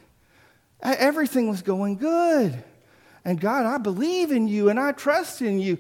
Everything 0.83 1.49
was 1.49 1.63
going 1.63 1.97
good. 1.97 2.63
And 3.25 3.41
God, 3.41 3.65
I 3.65 3.79
believe 3.79 4.31
in 4.31 4.49
you 4.49 4.69
and 4.69 4.79
I 4.79 4.93
trust 4.93 5.41
in 5.41 5.59
you. 5.59 5.79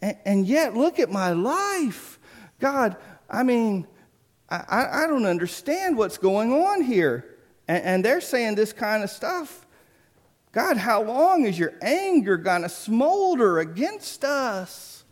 And, 0.00 0.16
and 0.24 0.46
yet, 0.46 0.74
look 0.74 0.98
at 0.98 1.10
my 1.10 1.32
life. 1.32 2.18
God, 2.58 2.96
I 3.28 3.42
mean, 3.42 3.86
I, 4.48 5.04
I 5.04 5.06
don't 5.06 5.26
understand 5.26 5.98
what's 5.98 6.16
going 6.16 6.52
on 6.52 6.82
here. 6.82 7.36
And, 7.68 7.84
and 7.84 8.04
they're 8.04 8.22
saying 8.22 8.54
this 8.54 8.72
kind 8.72 9.04
of 9.04 9.10
stuff. 9.10 9.66
God, 10.52 10.78
how 10.78 11.02
long 11.02 11.44
is 11.44 11.58
your 11.58 11.74
anger 11.82 12.38
going 12.38 12.62
to 12.62 12.70
smolder 12.70 13.58
against 13.58 14.24
us? 14.24 15.04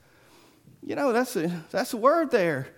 You 0.83 0.97
know, 0.97 1.13
that's 1.13 1.37
a, 1.37 1.65
that's 1.71 1.93
a 1.93 1.99
word 1.99 2.31
there 2.31 2.69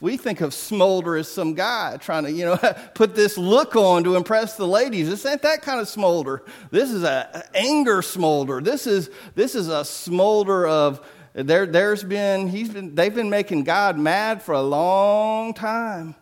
we 0.00 0.16
think 0.16 0.40
of 0.40 0.54
Smolder 0.54 1.16
as 1.16 1.28
some 1.28 1.54
guy 1.54 1.96
trying 1.98 2.24
to, 2.24 2.32
you 2.32 2.44
know, 2.44 2.56
put 2.94 3.14
this 3.14 3.36
look 3.36 3.76
on 3.76 4.04
to 4.04 4.16
impress 4.16 4.56
the 4.56 4.66
ladies. 4.66 5.08
This 5.08 5.26
ain't 5.26 5.42
that 5.42 5.62
kind 5.62 5.80
of 5.80 5.88
smolder. 5.88 6.44
This 6.70 6.90
is 6.90 7.02
an 7.02 7.42
anger 7.54 8.02
smolder. 8.02 8.60
This 8.60 8.86
is 8.86 9.10
this 9.34 9.54
is 9.54 9.68
a 9.68 9.84
smolder 9.84 10.66
of 10.66 11.06
there. 11.34 11.66
There's 11.66 12.04
been 12.04 12.48
he's 12.48 12.68
been 12.68 12.94
they've 12.94 13.14
been 13.14 13.30
making 13.30 13.64
God 13.64 13.98
mad 13.98 14.42
for 14.42 14.52
a 14.52 14.62
long 14.62 15.52
time, 15.52 16.14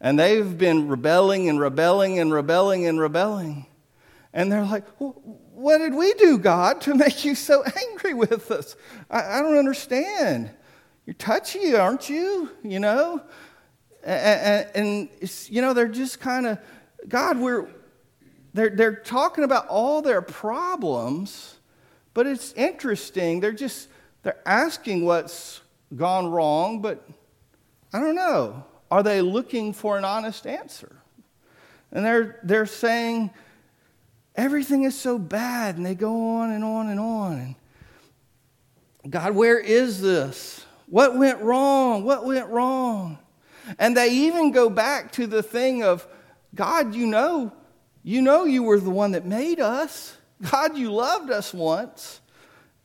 and 0.00 0.18
they've 0.18 0.56
been 0.58 0.88
rebelling 0.88 1.48
and 1.48 1.60
rebelling 1.60 2.18
and 2.18 2.32
rebelling 2.32 2.86
and 2.86 3.00
rebelling, 3.00 3.66
and 4.32 4.50
they're 4.50 4.64
like, 4.64 4.84
"What 4.98 5.78
did 5.78 5.94
we 5.94 6.12
do, 6.14 6.38
God, 6.38 6.80
to 6.82 6.94
make 6.94 7.24
you 7.24 7.34
so 7.34 7.62
angry 7.90 8.14
with 8.14 8.50
us? 8.50 8.76
I, 9.08 9.38
I 9.38 9.42
don't 9.42 9.56
understand." 9.56 10.50
You're 11.08 11.14
touchy, 11.14 11.74
aren't 11.74 12.10
you? 12.10 12.50
You 12.62 12.80
know? 12.80 13.22
And, 14.04 14.68
and 14.74 15.08
you 15.48 15.62
know, 15.62 15.72
they're 15.72 15.88
just 15.88 16.20
kind 16.20 16.46
of, 16.46 16.58
God, 17.08 17.38
we're, 17.38 17.66
they're, 18.52 18.68
they're 18.68 18.96
talking 18.96 19.42
about 19.42 19.66
all 19.68 20.02
their 20.02 20.20
problems, 20.20 21.56
but 22.12 22.26
it's 22.26 22.52
interesting. 22.52 23.40
They're 23.40 23.52
just, 23.52 23.88
they're 24.22 24.36
asking 24.44 25.06
what's 25.06 25.62
gone 25.96 26.26
wrong, 26.30 26.82
but 26.82 27.08
I 27.94 28.00
don't 28.00 28.14
know. 28.14 28.66
Are 28.90 29.02
they 29.02 29.22
looking 29.22 29.72
for 29.72 29.96
an 29.96 30.04
honest 30.04 30.46
answer? 30.46 30.94
And 31.90 32.04
they're, 32.04 32.38
they're 32.42 32.66
saying, 32.66 33.30
everything 34.34 34.82
is 34.82 34.94
so 34.94 35.18
bad, 35.18 35.78
and 35.78 35.86
they 35.86 35.94
go 35.94 36.36
on 36.36 36.50
and 36.50 36.62
on 36.62 36.90
and 36.90 37.00
on. 37.00 37.56
And 39.04 39.10
God, 39.10 39.34
where 39.34 39.58
is 39.58 40.02
this? 40.02 40.66
What 40.90 41.16
went 41.16 41.40
wrong? 41.40 42.04
What 42.04 42.24
went 42.24 42.48
wrong? 42.48 43.18
And 43.78 43.96
they 43.96 44.10
even 44.10 44.52
go 44.52 44.70
back 44.70 45.12
to 45.12 45.26
the 45.26 45.42
thing 45.42 45.82
of, 45.82 46.06
God, 46.54 46.94
you 46.94 47.06
know, 47.06 47.52
you 48.02 48.22
know 48.22 48.44
you 48.44 48.62
were 48.62 48.80
the 48.80 48.90
one 48.90 49.12
that 49.12 49.26
made 49.26 49.60
us. 49.60 50.16
God, 50.50 50.76
you 50.78 50.92
loved 50.92 51.30
us 51.30 51.52
once. 51.52 52.20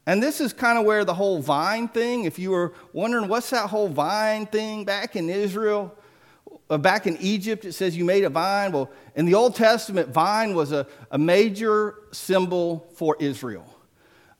And 0.05 0.21
this 0.21 0.41
is 0.41 0.51
kind 0.51 0.77
of 0.77 0.83
where 0.83 1.05
the 1.05 1.13
whole 1.13 1.39
vine 1.39 1.87
thing, 1.87 2.25
if 2.25 2.37
you 2.37 2.51
were 2.51 2.73
wondering 2.91 3.29
what's 3.29 3.51
that 3.51 3.69
whole 3.69 3.87
vine 3.87 4.45
thing 4.45 4.83
back 4.83 5.15
in 5.15 5.29
Israel, 5.29 5.95
uh, 6.69 6.77
back 6.77 7.07
in 7.07 7.15
Egypt, 7.21 7.63
it 7.63 7.71
says 7.73 7.95
you 7.95 8.03
made 8.03 8.25
a 8.25 8.29
vine. 8.29 8.73
Well, 8.73 8.91
in 9.15 9.25
the 9.25 9.35
Old 9.35 9.55
Testament, 9.55 10.09
vine 10.09 10.53
was 10.53 10.73
a, 10.73 10.87
a 11.09 11.17
major 11.17 11.95
symbol 12.11 12.89
for 12.95 13.15
Israel. 13.19 13.65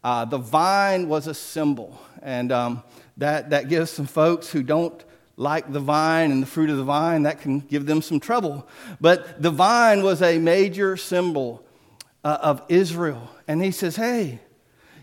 Uh, 0.03 0.25
the 0.25 0.37
vine 0.37 1.07
was 1.07 1.27
a 1.27 1.33
symbol. 1.33 1.97
And 2.21 2.51
um, 2.51 2.83
that, 3.17 3.51
that 3.51 3.69
gives 3.69 3.91
some 3.91 4.05
folks 4.05 4.51
who 4.51 4.63
don't 4.63 5.03
like 5.35 5.71
the 5.71 5.79
vine 5.79 6.31
and 6.31 6.41
the 6.41 6.47
fruit 6.47 6.69
of 6.69 6.77
the 6.77 6.83
vine, 6.83 7.23
that 7.23 7.41
can 7.41 7.59
give 7.59 7.85
them 7.85 8.01
some 8.01 8.19
trouble. 8.19 8.67
But 9.01 9.41
the 9.41 9.51
vine 9.51 10.03
was 10.03 10.21
a 10.21 10.37
major 10.37 10.95
symbol 10.95 11.63
uh, 12.23 12.37
of 12.41 12.61
Israel. 12.69 13.29
And 13.47 13.63
he 13.63 13.71
says, 13.71 13.95
hey, 13.95 14.39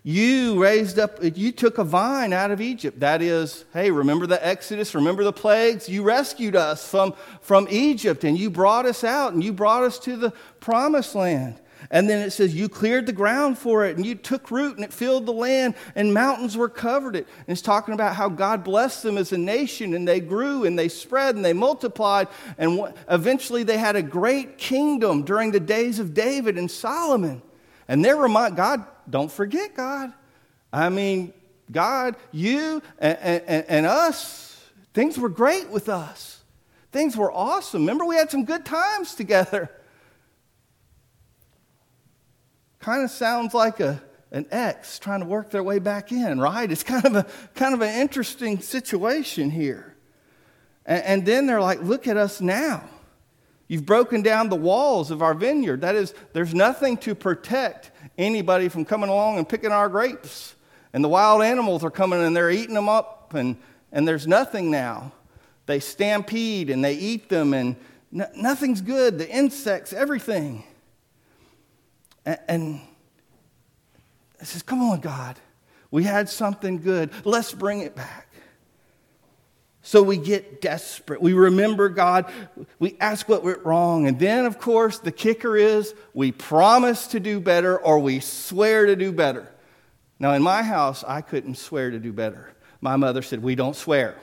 you 0.02 0.62
raised 0.62 0.98
up, 0.98 1.18
you 1.22 1.52
took 1.52 1.78
a 1.78 1.84
vine 1.84 2.32
out 2.32 2.50
of 2.50 2.60
Egypt. 2.60 3.00
That 3.00 3.20
is, 3.20 3.64
hey, 3.74 3.90
remember 3.90 4.26
the 4.26 4.44
Exodus, 4.44 4.94
remember 4.94 5.24
the 5.24 5.32
plagues? 5.32 5.88
You 5.88 6.02
rescued 6.02 6.56
us 6.56 6.88
from, 6.88 7.14
from 7.42 7.66
Egypt 7.70 8.24
and 8.24 8.38
you 8.38 8.48
brought 8.50 8.86
us 8.86 9.04
out 9.04 9.34
and 9.34 9.44
you 9.44 9.52
brought 9.52 9.82
us 9.82 9.98
to 10.00 10.16
the 10.16 10.30
promised 10.58 11.14
land. 11.14 11.60
And 11.90 12.08
then 12.08 12.20
it 12.20 12.30
says, 12.30 12.54
You 12.54 12.68
cleared 12.68 13.06
the 13.06 13.12
ground 13.12 13.58
for 13.58 13.86
it, 13.86 13.96
and 13.96 14.04
you 14.04 14.14
took 14.14 14.50
root, 14.50 14.76
and 14.76 14.84
it 14.84 14.92
filled 14.92 15.26
the 15.26 15.32
land, 15.32 15.74
and 15.94 16.12
mountains 16.12 16.56
were 16.56 16.68
covered 16.68 17.16
it. 17.16 17.26
And 17.38 17.48
it's 17.48 17.62
talking 17.62 17.94
about 17.94 18.16
how 18.16 18.28
God 18.28 18.64
blessed 18.64 19.02
them 19.02 19.16
as 19.16 19.32
a 19.32 19.38
nation, 19.38 19.94
and 19.94 20.06
they 20.06 20.20
grew, 20.20 20.64
and 20.64 20.78
they 20.78 20.88
spread, 20.88 21.36
and 21.36 21.44
they 21.44 21.52
multiplied. 21.52 22.28
And 22.58 22.92
eventually 23.08 23.62
they 23.62 23.78
had 23.78 23.96
a 23.96 24.02
great 24.02 24.58
kingdom 24.58 25.22
during 25.22 25.52
the 25.52 25.60
days 25.60 25.98
of 25.98 26.14
David 26.14 26.58
and 26.58 26.70
Solomon. 26.70 27.42
And 27.88 28.04
they're 28.04 28.16
remind 28.16 28.56
God, 28.56 28.84
don't 29.08 29.32
forget 29.32 29.74
God. 29.74 30.12
I 30.72 30.88
mean, 30.88 31.32
God, 31.70 32.16
you 32.32 32.82
and, 32.98 33.18
and, 33.18 33.64
and 33.68 33.86
us, 33.86 34.62
things 34.94 35.18
were 35.18 35.28
great 35.28 35.70
with 35.70 35.88
us. 35.88 36.40
Things 36.92 37.16
were 37.16 37.30
awesome. 37.30 37.82
Remember, 37.82 38.04
we 38.04 38.16
had 38.16 38.30
some 38.30 38.44
good 38.44 38.64
times 38.64 39.14
together. 39.14 39.70
Kind 42.80 43.04
of 43.04 43.10
sounds 43.10 43.54
like 43.54 43.78
a, 43.80 44.02
an 44.32 44.46
ex 44.50 44.98
trying 44.98 45.20
to 45.20 45.26
work 45.26 45.50
their 45.50 45.62
way 45.62 45.78
back 45.78 46.12
in, 46.12 46.40
right? 46.40 46.70
It's 46.70 46.82
kind 46.82 47.04
of 47.04 47.14
a 47.14 47.26
kind 47.54 47.74
of 47.74 47.82
an 47.82 48.00
interesting 48.00 48.60
situation 48.60 49.50
here. 49.50 49.94
And, 50.86 51.04
and 51.04 51.26
then 51.26 51.46
they're 51.46 51.60
like, 51.60 51.82
look 51.82 52.08
at 52.08 52.16
us 52.16 52.40
now. 52.40 52.88
You've 53.68 53.86
broken 53.86 54.22
down 54.22 54.48
the 54.48 54.56
walls 54.56 55.12
of 55.12 55.22
our 55.22 55.34
vineyard. 55.34 55.82
That 55.82 55.94
is, 55.94 56.12
there's 56.32 56.54
nothing 56.54 56.96
to 56.98 57.14
protect 57.14 57.92
anybody 58.18 58.68
from 58.68 58.84
coming 58.84 59.08
along 59.08 59.38
and 59.38 59.48
picking 59.48 59.70
our 59.70 59.88
grapes. 59.88 60.56
and 60.92 61.04
the 61.04 61.08
wild 61.08 61.42
animals 61.42 61.84
are 61.84 61.90
coming 61.90 62.20
and 62.20 62.34
they're 62.34 62.50
eating 62.50 62.74
them 62.74 62.88
up, 62.88 63.34
and, 63.34 63.56
and 63.92 64.06
there's 64.06 64.26
nothing 64.26 64.70
now. 64.70 65.12
They 65.66 65.80
stampede 65.80 66.70
and 66.70 66.84
they 66.84 66.94
eat 66.94 67.28
them, 67.28 67.54
and 67.54 67.76
nothing's 68.10 68.80
good 68.80 69.18
the 69.18 69.28
insects, 69.28 69.92
everything. 69.92 70.64
And, 72.24 72.38
and 72.48 72.80
I 74.40 74.44
says, 74.44 74.62
Come 74.62 74.82
on, 74.82 75.00
God. 75.00 75.36
We 75.90 76.04
had 76.04 76.28
something 76.28 76.80
good. 76.80 77.10
Let's 77.24 77.52
bring 77.52 77.80
it 77.80 77.96
back. 77.96 78.28
So 79.82 80.02
we 80.02 80.18
get 80.18 80.60
desperate. 80.60 81.22
We 81.22 81.32
remember 81.32 81.88
God. 81.88 82.30
We 82.78 82.96
ask 83.00 83.28
what 83.28 83.42
went 83.42 83.64
wrong. 83.64 84.06
And 84.06 84.18
then, 84.18 84.44
of 84.44 84.58
course, 84.58 84.98
the 84.98 85.10
kicker 85.10 85.56
is 85.56 85.94
we 86.12 86.32
promise 86.32 87.08
to 87.08 87.20
do 87.20 87.40
better 87.40 87.78
or 87.78 87.98
we 87.98 88.20
swear 88.20 88.86
to 88.86 88.94
do 88.94 89.10
better. 89.10 89.50
Now, 90.18 90.34
in 90.34 90.42
my 90.42 90.62
house, 90.62 91.02
I 91.02 91.22
couldn't 91.22 91.56
swear 91.56 91.90
to 91.90 91.98
do 91.98 92.12
better. 92.12 92.52
My 92.80 92.96
mother 92.96 93.22
said, 93.22 93.42
We 93.42 93.54
don't 93.54 93.74
swear. 93.74 94.16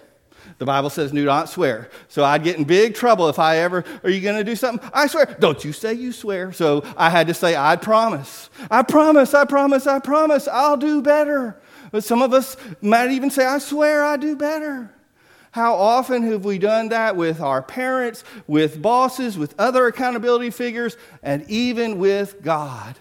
The 0.57 0.65
Bible 0.65 0.89
says, 0.89 1.11
do 1.11 1.23
not 1.23 1.49
swear. 1.49 1.89
So 2.07 2.23
I'd 2.23 2.43
get 2.43 2.57
in 2.57 2.63
big 2.63 2.95
trouble 2.95 3.29
if 3.29 3.39
I 3.39 3.57
ever, 3.57 3.83
are 4.03 4.09
you 4.09 4.21
going 4.21 4.37
to 4.37 4.43
do 4.43 4.55
something? 4.55 4.89
I 4.93 5.07
swear. 5.07 5.35
Don't 5.39 5.63
you 5.63 5.73
say 5.73 5.93
you 5.93 6.11
swear. 6.11 6.51
So 6.51 6.83
I 6.97 7.09
had 7.09 7.27
to 7.27 7.33
say, 7.33 7.55
I 7.55 7.75
promise. 7.75 8.49
I 8.71 8.81
promise, 8.83 9.33
I 9.33 9.45
promise, 9.45 9.85
I 9.85 9.99
promise, 9.99 10.47
I'll 10.47 10.77
do 10.77 11.01
better. 11.01 11.59
But 11.91 12.03
some 12.03 12.21
of 12.21 12.33
us 12.33 12.57
might 12.81 13.11
even 13.11 13.29
say, 13.29 13.45
I 13.45 13.59
swear 13.59 14.03
I 14.03 14.17
do 14.17 14.35
better. 14.35 14.93
How 15.51 15.75
often 15.75 16.23
have 16.23 16.45
we 16.45 16.59
done 16.59 16.89
that 16.89 17.15
with 17.15 17.39
our 17.41 17.61
parents, 17.61 18.23
with 18.45 18.81
bosses, 18.81 19.37
with 19.37 19.55
other 19.59 19.87
accountability 19.87 20.49
figures, 20.49 20.97
and 21.23 21.49
even 21.49 21.97
with 21.97 22.41
God? 22.41 22.99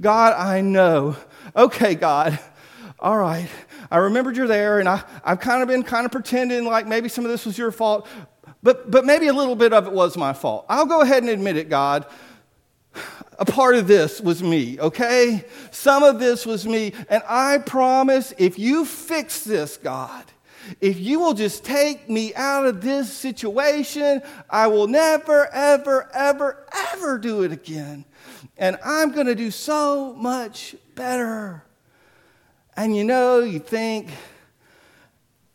God, 0.00 0.34
I 0.34 0.60
know. 0.60 1.16
Okay, 1.56 1.94
God, 1.94 2.38
all 2.98 3.18
right. 3.18 3.48
I 3.90 3.98
remembered 3.98 4.36
you're 4.36 4.46
there, 4.46 4.80
and 4.80 4.88
I, 4.88 5.02
I've 5.24 5.40
kind 5.40 5.62
of 5.62 5.68
been 5.68 5.82
kind 5.82 6.04
of 6.04 6.12
pretending 6.12 6.64
like 6.64 6.86
maybe 6.86 7.08
some 7.08 7.24
of 7.24 7.30
this 7.30 7.46
was 7.46 7.56
your 7.56 7.70
fault, 7.70 8.06
but, 8.62 8.90
but 8.90 9.04
maybe 9.04 9.28
a 9.28 9.32
little 9.32 9.56
bit 9.56 9.72
of 9.72 9.86
it 9.86 9.92
was 9.92 10.16
my 10.16 10.32
fault. 10.32 10.66
I'll 10.68 10.86
go 10.86 11.00
ahead 11.00 11.22
and 11.22 11.30
admit 11.30 11.56
it, 11.56 11.68
God. 11.68 12.06
A 13.38 13.44
part 13.44 13.76
of 13.76 13.86
this 13.86 14.20
was 14.20 14.42
me, 14.42 14.80
okay? 14.80 15.44
Some 15.70 16.02
of 16.02 16.18
this 16.18 16.44
was 16.44 16.66
me, 16.66 16.92
and 17.08 17.22
I 17.28 17.58
promise 17.58 18.34
if 18.36 18.58
you 18.58 18.84
fix 18.84 19.44
this, 19.44 19.76
God, 19.76 20.24
if 20.80 20.98
you 20.98 21.20
will 21.20 21.34
just 21.34 21.64
take 21.64 22.10
me 22.10 22.34
out 22.34 22.66
of 22.66 22.80
this 22.80 23.12
situation, 23.12 24.22
I 24.50 24.66
will 24.66 24.88
never, 24.88 25.46
ever, 25.52 26.10
ever, 26.12 26.66
ever 26.92 27.18
do 27.18 27.42
it 27.42 27.52
again. 27.52 28.04
And 28.56 28.76
I'm 28.84 29.12
going 29.12 29.28
to 29.28 29.34
do 29.34 29.50
so 29.50 30.12
much 30.14 30.74
better. 30.94 31.62
And 32.78 32.96
you 32.96 33.02
know, 33.02 33.40
you 33.40 33.58
think, 33.58 34.08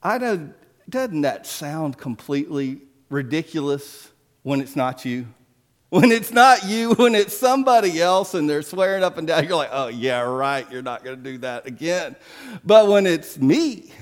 I 0.03 0.17
know, 0.17 0.49
doesn't 0.89 1.21
that 1.21 1.47
sound 1.47 1.97
completely 1.97 2.81
ridiculous 3.09 4.11
when 4.41 4.59
it's 4.59 4.75
not 4.75 5.05
you? 5.05 5.27
When 5.89 6.11
it's 6.11 6.33
not 6.33 6.65
you, 6.65 6.91
when 6.95 7.15
it's 7.15 7.35
somebody 7.35 8.01
else 8.01 8.33
and 8.33 8.49
they're 8.49 8.61
swearing 8.61 9.05
up 9.05 9.17
and 9.17 9.25
down, 9.25 9.45
you're 9.45 9.55
like, 9.55 9.69
oh, 9.71 9.87
yeah, 9.87 10.19
right, 10.19 10.69
you're 10.69 10.81
not 10.81 11.05
going 11.05 11.15
to 11.15 11.23
do 11.23 11.37
that 11.37 11.65
again. 11.65 12.17
But 12.65 12.89
when 12.89 13.07
it's 13.07 13.37
me, 13.37 13.93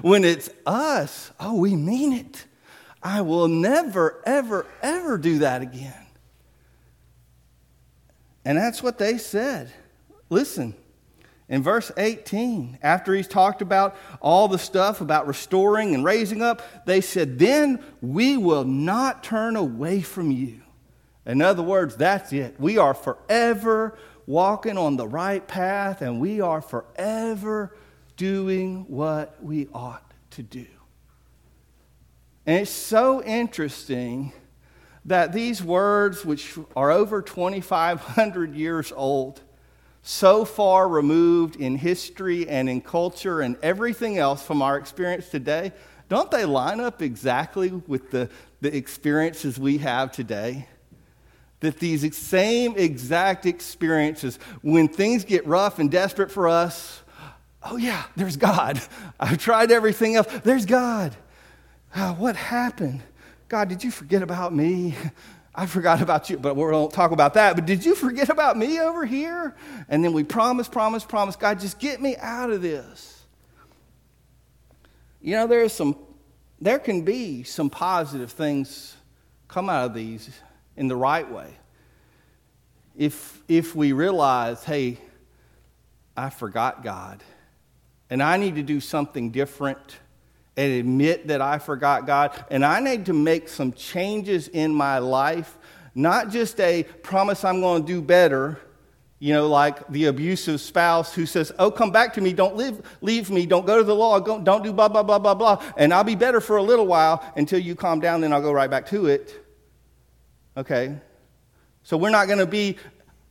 when 0.00 0.24
it's 0.24 0.48
us, 0.64 1.32
oh, 1.38 1.56
we 1.56 1.76
mean 1.76 2.14
it. 2.14 2.46
I 3.02 3.20
will 3.20 3.48
never, 3.48 4.22
ever, 4.24 4.66
ever 4.80 5.18
do 5.18 5.40
that 5.40 5.60
again. 5.60 6.06
And 8.42 8.56
that's 8.56 8.82
what 8.82 8.96
they 8.96 9.18
said. 9.18 9.70
Listen, 10.30 10.74
in 11.50 11.64
verse 11.64 11.90
18, 11.96 12.78
after 12.80 13.12
he's 13.12 13.26
talked 13.26 13.60
about 13.60 13.96
all 14.20 14.46
the 14.46 14.58
stuff 14.58 15.00
about 15.00 15.26
restoring 15.26 15.96
and 15.96 16.04
raising 16.04 16.42
up, 16.42 16.62
they 16.86 17.00
said, 17.00 17.40
Then 17.40 17.82
we 18.00 18.36
will 18.36 18.62
not 18.62 19.24
turn 19.24 19.56
away 19.56 20.00
from 20.00 20.30
you. 20.30 20.60
In 21.26 21.42
other 21.42 21.64
words, 21.64 21.96
that's 21.96 22.32
it. 22.32 22.54
We 22.60 22.78
are 22.78 22.94
forever 22.94 23.98
walking 24.26 24.78
on 24.78 24.96
the 24.96 25.08
right 25.08 25.46
path 25.46 26.02
and 26.02 26.20
we 26.20 26.40
are 26.40 26.62
forever 26.62 27.76
doing 28.16 28.84
what 28.86 29.42
we 29.42 29.66
ought 29.74 30.08
to 30.30 30.44
do. 30.44 30.66
And 32.46 32.60
it's 32.60 32.70
so 32.70 33.24
interesting 33.24 34.32
that 35.04 35.32
these 35.32 35.60
words, 35.64 36.24
which 36.24 36.56
are 36.76 36.92
over 36.92 37.22
2,500 37.22 38.54
years 38.54 38.92
old, 38.94 39.40
so 40.02 40.44
far 40.44 40.88
removed 40.88 41.56
in 41.56 41.76
history 41.76 42.48
and 42.48 42.68
in 42.68 42.80
culture 42.80 43.40
and 43.40 43.56
everything 43.62 44.18
else 44.18 44.42
from 44.42 44.62
our 44.62 44.76
experience 44.76 45.28
today, 45.28 45.72
don't 46.08 46.30
they 46.30 46.44
line 46.44 46.80
up 46.80 47.02
exactly 47.02 47.70
with 47.70 48.10
the, 48.10 48.28
the 48.60 48.74
experiences 48.74 49.58
we 49.58 49.78
have 49.78 50.10
today? 50.10 50.66
That 51.60 51.78
these 51.78 52.16
same 52.16 52.74
exact 52.76 53.44
experiences, 53.44 54.38
when 54.62 54.88
things 54.88 55.24
get 55.24 55.46
rough 55.46 55.78
and 55.78 55.90
desperate 55.90 56.30
for 56.30 56.48
us, 56.48 57.02
oh 57.62 57.76
yeah, 57.76 58.04
there's 58.16 58.36
God. 58.36 58.80
I've 59.20 59.38
tried 59.38 59.70
everything 59.70 60.16
else. 60.16 60.26
There's 60.42 60.66
God. 60.66 61.14
Oh, 61.94 62.14
what 62.14 62.36
happened? 62.36 63.02
God, 63.48 63.68
did 63.68 63.84
you 63.84 63.90
forget 63.90 64.22
about 64.22 64.54
me? 64.54 64.94
I 65.54 65.66
forgot 65.66 66.00
about 66.00 66.30
you, 66.30 66.38
but 66.38 66.54
we 66.54 66.64
won't 66.64 66.92
talk 66.92 67.10
about 67.10 67.34
that. 67.34 67.56
But 67.56 67.66
did 67.66 67.84
you 67.84 67.94
forget 67.94 68.28
about 68.28 68.56
me 68.56 68.78
over 68.78 69.04
here? 69.04 69.56
And 69.88 70.04
then 70.04 70.12
we 70.12 70.22
promise, 70.22 70.68
promise, 70.68 71.04
promise, 71.04 71.36
God, 71.36 71.58
just 71.58 71.78
get 71.78 72.00
me 72.00 72.16
out 72.16 72.50
of 72.50 72.62
this. 72.62 73.24
You 75.20 75.34
know, 75.34 75.46
there's 75.46 75.72
some, 75.72 75.96
there 76.60 76.78
can 76.78 77.02
be 77.02 77.42
some 77.42 77.68
positive 77.68 78.30
things 78.30 78.96
come 79.48 79.68
out 79.68 79.86
of 79.86 79.94
these 79.94 80.30
in 80.76 80.86
the 80.88 80.96
right 80.96 81.30
way. 81.30 81.58
If, 82.96 83.42
if 83.48 83.74
we 83.74 83.92
realize, 83.92 84.62
hey, 84.62 84.98
I 86.16 86.30
forgot 86.30 86.84
God, 86.84 87.22
and 88.08 88.22
I 88.22 88.36
need 88.36 88.54
to 88.54 88.62
do 88.62 88.80
something 88.80 89.30
different 89.30 89.98
and 90.60 90.74
admit 90.74 91.28
that 91.28 91.40
I 91.40 91.58
forgot 91.58 92.06
God. 92.06 92.44
And 92.50 92.66
I 92.66 92.80
need 92.80 93.06
to 93.06 93.14
make 93.14 93.48
some 93.48 93.72
changes 93.72 94.46
in 94.48 94.74
my 94.74 94.98
life, 94.98 95.56
not 95.94 96.28
just 96.28 96.60
a 96.60 96.82
promise 97.02 97.46
I'm 97.46 97.62
going 97.62 97.80
to 97.80 97.86
do 97.86 98.02
better, 98.02 98.60
you 99.18 99.32
know, 99.32 99.48
like 99.48 99.88
the 99.88 100.04
abusive 100.04 100.60
spouse 100.60 101.14
who 101.14 101.24
says, 101.24 101.50
Oh, 101.58 101.70
come 101.70 101.90
back 101.90 102.12
to 102.12 102.20
me, 102.20 102.34
don't 102.34 102.58
leave, 102.58 102.82
leave 103.00 103.30
me, 103.30 103.46
don't 103.46 103.64
go 103.64 103.78
to 103.78 103.84
the 103.84 103.94
law, 103.94 104.20
don't, 104.20 104.44
don't 104.44 104.62
do 104.62 104.70
blah, 104.70 104.88
blah, 104.88 105.02
blah, 105.02 105.18
blah, 105.18 105.32
blah, 105.32 105.62
and 105.78 105.94
I'll 105.94 106.04
be 106.04 106.14
better 106.14 106.42
for 106.42 106.58
a 106.58 106.62
little 106.62 106.86
while 106.86 107.24
until 107.36 107.58
you 107.58 107.74
calm 107.74 107.98
down, 107.98 108.20
then 108.20 108.30
I'll 108.30 108.42
go 108.42 108.52
right 108.52 108.68
back 108.70 108.86
to 108.88 109.06
it. 109.06 109.42
Okay? 110.58 110.94
So 111.84 111.96
we're 111.96 112.10
not 112.10 112.26
going 112.26 112.38
to 112.38 112.44
be 112.44 112.76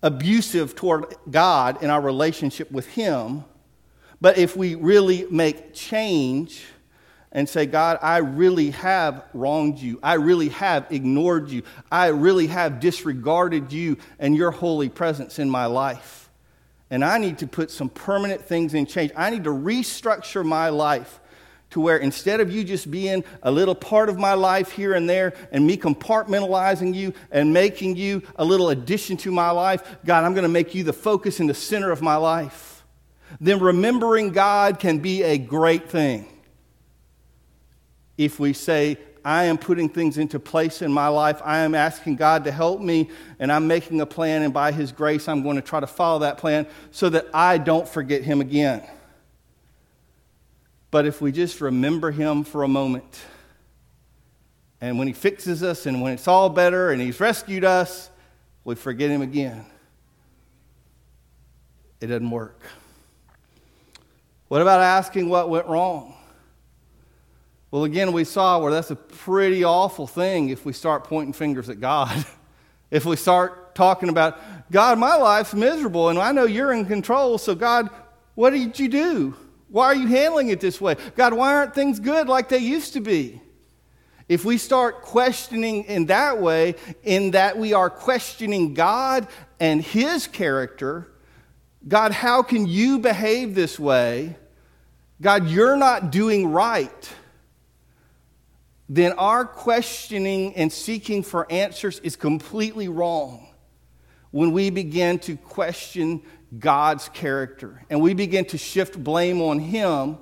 abusive 0.01 0.73
toward 0.73 1.13
God 1.29 1.83
in 1.83 1.91
our 1.91 2.01
relationship 2.01 2.71
with 2.71 2.87
Him, 2.87 3.45
but 4.19 4.39
if 4.39 4.57
we 4.57 4.73
really 4.73 5.27
make 5.29 5.75
change, 5.75 6.65
and 7.31 7.47
say, 7.47 7.65
God, 7.65 7.99
I 8.01 8.17
really 8.17 8.71
have 8.71 9.23
wronged 9.33 9.79
you. 9.79 9.99
I 10.01 10.15
really 10.15 10.49
have 10.49 10.91
ignored 10.91 11.49
you. 11.49 11.63
I 11.91 12.07
really 12.07 12.47
have 12.47 12.79
disregarded 12.79 13.71
you 13.71 13.97
and 14.17 14.35
your 14.35 14.51
holy 14.51 14.89
presence 14.89 15.37
in 15.37 15.49
my 15.49 15.67
life. 15.67 16.29
And 16.89 17.05
I 17.05 17.19
need 17.19 17.37
to 17.39 17.47
put 17.47 17.69
some 17.69 17.89
permanent 17.89 18.41
things 18.41 18.73
in 18.73 18.87
change. 18.87 19.11
I 19.15 19.29
need 19.29 19.43
to 19.43 19.51
restructure 19.51 20.43
my 20.43 20.69
life 20.69 21.19
to 21.69 21.79
where 21.79 21.97
instead 21.97 22.39
of 22.39 22.51
you 22.51 22.63
just 22.63 22.89
being 22.89 23.23
a 23.43 23.51
little 23.51 23.75
part 23.75 24.09
of 24.09 24.17
my 24.17 24.33
life 24.33 24.71
here 24.71 24.93
and 24.93 25.07
there 25.07 25.33
and 25.51 25.67
me 25.67 25.77
compartmentalizing 25.77 26.95
you 26.95 27.13
and 27.29 27.53
making 27.53 27.95
you 27.95 28.23
a 28.37 28.45
little 28.45 28.69
addition 28.69 29.17
to 29.17 29.31
my 29.31 29.51
life, 29.51 29.97
God, 30.03 30.23
I'm 30.23 30.33
going 30.33 30.43
to 30.43 30.49
make 30.49 30.73
you 30.73 30.83
the 30.83 30.93
focus 30.93 31.39
and 31.39 31.47
the 31.47 31.53
center 31.53 31.91
of 31.91 32.01
my 32.01 32.15
life. 32.15 32.83
Then 33.39 33.59
remembering 33.59 34.31
God 34.31 34.79
can 34.79 34.97
be 34.97 35.21
a 35.21 35.37
great 35.37 35.89
thing 35.89 36.27
if 38.19 38.37
we 38.37 38.51
say, 38.51 38.97
I 39.23 39.45
am 39.45 39.57
putting 39.57 39.87
things 39.87 40.17
into 40.17 40.39
place 40.39 40.81
in 40.81 40.91
my 40.91 41.07
life. 41.07 41.41
I 41.43 41.59
am 41.59 41.73
asking 41.73 42.17
God 42.17 42.43
to 42.43 42.51
help 42.51 42.81
me, 42.81 43.09
and 43.39 43.49
I'm 43.49 43.65
making 43.65 44.01
a 44.01 44.05
plan, 44.05 44.43
and 44.43 44.53
by 44.53 44.73
His 44.73 44.91
grace, 44.91 45.29
I'm 45.29 45.41
going 45.41 45.55
to 45.55 45.61
try 45.61 45.79
to 45.79 45.87
follow 45.87 46.19
that 46.19 46.37
plan 46.37 46.67
so 46.91 47.09
that 47.09 47.27
I 47.33 47.57
don't 47.57 47.87
forget 47.87 48.23
Him 48.23 48.41
again. 48.41 48.83
But 50.91 51.05
if 51.05 51.21
we 51.21 51.31
just 51.31 51.61
remember 51.61 52.11
Him 52.11 52.43
for 52.43 52.63
a 52.63 52.67
moment, 52.67 53.21
and 54.81 54.99
when 54.99 55.07
He 55.07 55.13
fixes 55.13 55.63
us, 55.63 55.85
and 55.85 56.01
when 56.01 56.11
it's 56.11 56.27
all 56.27 56.49
better, 56.49 56.91
and 56.91 57.01
He's 57.01 57.21
rescued 57.21 57.63
us, 57.63 58.09
we 58.65 58.75
forget 58.75 59.09
Him 59.09 59.21
again. 59.21 59.65
It 62.01 62.07
doesn't 62.07 62.31
work. 62.31 62.61
What 64.49 64.61
about 64.61 64.81
asking 64.81 65.29
what 65.29 65.49
went 65.49 65.67
wrong? 65.67 66.15
Well, 67.71 67.83
again, 67.83 68.11
we 68.13 68.23
saw 68.23 68.59
where 68.59 68.71
that's 68.71 68.89
a 68.89 68.95
pretty 68.95 69.63
awful 69.63 70.07
thing 70.07 70.49
if 70.49 70.65
we 70.65 70.73
start 70.73 71.03
pointing 71.03 71.33
fingers 71.33 71.69
at 71.69 71.79
God. 71.79 72.25
if 72.91 73.05
we 73.05 73.15
start 73.15 73.75
talking 73.75 74.09
about, 74.09 74.39
God, 74.71 74.97
my 74.97 75.15
life's 75.15 75.53
miserable 75.53 76.09
and 76.09 76.17
I 76.17 76.31
know 76.31 76.45
you're 76.45 76.73
in 76.73 76.85
control, 76.85 77.37
so 77.37 77.53
God, 77.53 77.89
what 78.33 78.51
did 78.51 78.79
you 78.79 78.87
do? 78.87 79.35
Why 79.69 79.85
are 79.85 79.95
you 79.95 80.07
handling 80.07 80.49
it 80.49 80.59
this 80.59 80.81
way? 80.81 80.95
God, 81.15 81.33
why 81.33 81.53
aren't 81.53 81.75
things 81.75 81.99
good 81.99 82.27
like 82.27 82.49
they 82.49 82.57
used 82.57 82.93
to 82.93 83.01
be? 83.01 83.39
If 84.27 84.45
we 84.45 84.57
start 84.57 85.01
questioning 85.03 85.83
in 85.85 86.07
that 86.07 86.39
way, 86.39 86.75
in 87.03 87.31
that 87.31 87.57
we 87.57 87.73
are 87.73 87.89
questioning 87.89 88.73
God 88.73 89.27
and 89.59 89.81
His 89.81 90.27
character, 90.27 91.11
God, 91.87 92.11
how 92.11 92.41
can 92.43 92.65
you 92.65 92.99
behave 92.99 93.55
this 93.55 93.79
way? 93.79 94.35
God, 95.21 95.47
you're 95.49 95.77
not 95.77 96.11
doing 96.11 96.51
right. 96.51 97.13
Then 98.89 99.11
our 99.13 99.45
questioning 99.45 100.55
and 100.55 100.73
seeking 100.73 101.21
for 101.21 101.49
answers 101.51 101.99
is 101.99 102.15
completely 102.15 102.87
wrong 102.87 103.47
when 104.31 104.51
we 104.51 104.71
begin 104.71 105.19
to 105.19 105.37
question 105.37 106.23
God's 106.57 107.07
character 107.09 107.83
and 107.91 108.01
we 108.01 108.15
begin 108.15 108.45
to 108.45 108.57
shift 108.57 109.01
blame 109.01 109.41
on 109.41 109.59
Him, 109.59 110.17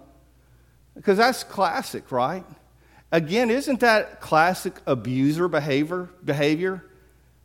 because 0.96 1.18
that's 1.18 1.46
classic, 1.46 2.12
right? 2.12 2.44
Again, 3.10 3.50
isn't 3.50 3.80
that 3.80 4.20
classic 4.20 4.74
abuser 4.86 5.48
behavior? 5.48 6.10
behavior? 6.26 6.84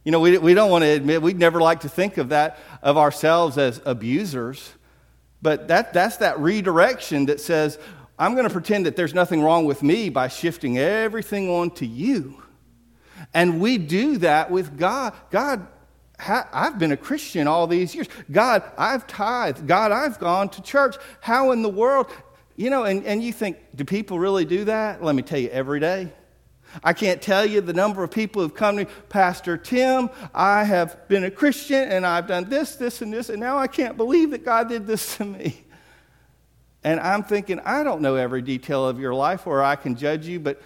You 0.02 0.10
know, 0.10 0.18
we, 0.18 0.36
we 0.38 0.54
don't 0.54 0.70
want 0.70 0.82
to 0.82 0.88
admit, 0.88 1.22
we'd 1.22 1.38
never 1.38 1.60
like 1.60 1.80
to 1.80 1.88
think 1.88 2.18
of 2.18 2.30
that, 2.30 2.58
of 2.82 2.96
ourselves 2.96 3.56
as 3.58 3.80
abusers, 3.84 4.72
but 5.40 5.68
that, 5.68 5.92
that's 5.92 6.16
that 6.16 6.40
redirection 6.40 7.26
that 7.26 7.40
says, 7.40 7.78
I'm 8.22 8.34
going 8.34 8.46
to 8.46 8.52
pretend 8.52 8.86
that 8.86 8.94
there's 8.94 9.14
nothing 9.14 9.42
wrong 9.42 9.64
with 9.64 9.82
me 9.82 10.08
by 10.08 10.28
shifting 10.28 10.78
everything 10.78 11.50
onto 11.50 11.84
you. 11.84 12.40
And 13.34 13.60
we 13.60 13.78
do 13.78 14.18
that 14.18 14.48
with 14.48 14.78
God. 14.78 15.12
God, 15.32 15.66
I've 16.20 16.78
been 16.78 16.92
a 16.92 16.96
Christian 16.96 17.48
all 17.48 17.66
these 17.66 17.96
years. 17.96 18.06
God, 18.30 18.62
I've 18.78 19.08
tithed. 19.08 19.66
God, 19.66 19.90
I've 19.90 20.20
gone 20.20 20.50
to 20.50 20.62
church. 20.62 20.98
How 21.20 21.50
in 21.50 21.62
the 21.62 21.68
world? 21.68 22.12
You 22.54 22.70
know, 22.70 22.84
and, 22.84 23.04
and 23.06 23.24
you 23.24 23.32
think, 23.32 23.58
do 23.74 23.84
people 23.84 24.20
really 24.20 24.44
do 24.44 24.66
that? 24.66 25.02
Let 25.02 25.16
me 25.16 25.22
tell 25.22 25.40
you, 25.40 25.48
every 25.48 25.80
day. 25.80 26.12
I 26.84 26.92
can't 26.92 27.20
tell 27.20 27.44
you 27.44 27.60
the 27.60 27.72
number 27.72 28.04
of 28.04 28.12
people 28.12 28.40
who've 28.40 28.54
come 28.54 28.76
to 28.76 28.84
me, 28.84 28.90
Pastor 29.08 29.56
Tim, 29.56 30.10
I 30.32 30.62
have 30.62 31.08
been 31.08 31.24
a 31.24 31.30
Christian 31.30 31.90
and 31.90 32.06
I've 32.06 32.28
done 32.28 32.48
this, 32.48 32.76
this, 32.76 33.02
and 33.02 33.12
this, 33.12 33.30
and 33.30 33.40
now 33.40 33.58
I 33.58 33.66
can't 33.66 33.96
believe 33.96 34.30
that 34.30 34.44
God 34.44 34.68
did 34.68 34.86
this 34.86 35.16
to 35.16 35.24
me. 35.24 35.61
And 36.84 36.98
I'm 37.00 37.22
thinking, 37.22 37.60
I 37.60 37.82
don't 37.82 38.02
know 38.02 38.16
every 38.16 38.42
detail 38.42 38.86
of 38.86 38.98
your 38.98 39.14
life 39.14 39.46
or 39.46 39.62
I 39.62 39.76
can 39.76 39.96
judge 39.96 40.26
you, 40.26 40.40
but 40.40 40.60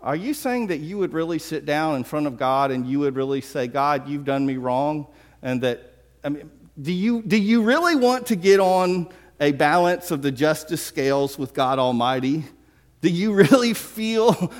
are 0.00 0.16
you 0.16 0.34
saying 0.34 0.68
that 0.68 0.78
you 0.78 0.98
would 0.98 1.12
really 1.12 1.38
sit 1.38 1.64
down 1.64 1.96
in 1.96 2.04
front 2.04 2.26
of 2.26 2.36
God 2.36 2.70
and 2.70 2.86
you 2.86 3.00
would 3.00 3.16
really 3.16 3.40
say, 3.40 3.66
God, 3.66 4.08
you've 4.08 4.24
done 4.24 4.44
me 4.44 4.56
wrong? 4.56 5.06
And 5.42 5.62
that, 5.62 5.94
I 6.24 6.28
mean, 6.28 6.50
do 6.80 6.92
you, 6.92 7.22
do 7.22 7.36
you 7.36 7.62
really 7.62 7.96
want 7.96 8.26
to 8.26 8.36
get 8.36 8.60
on 8.60 9.08
a 9.40 9.52
balance 9.52 10.10
of 10.10 10.22
the 10.22 10.32
justice 10.32 10.82
scales 10.82 11.38
with 11.38 11.54
God 11.54 11.78
Almighty? 11.78 12.44
Do 13.00 13.08
you 13.08 13.32
really 13.32 13.74
feel 13.74 14.52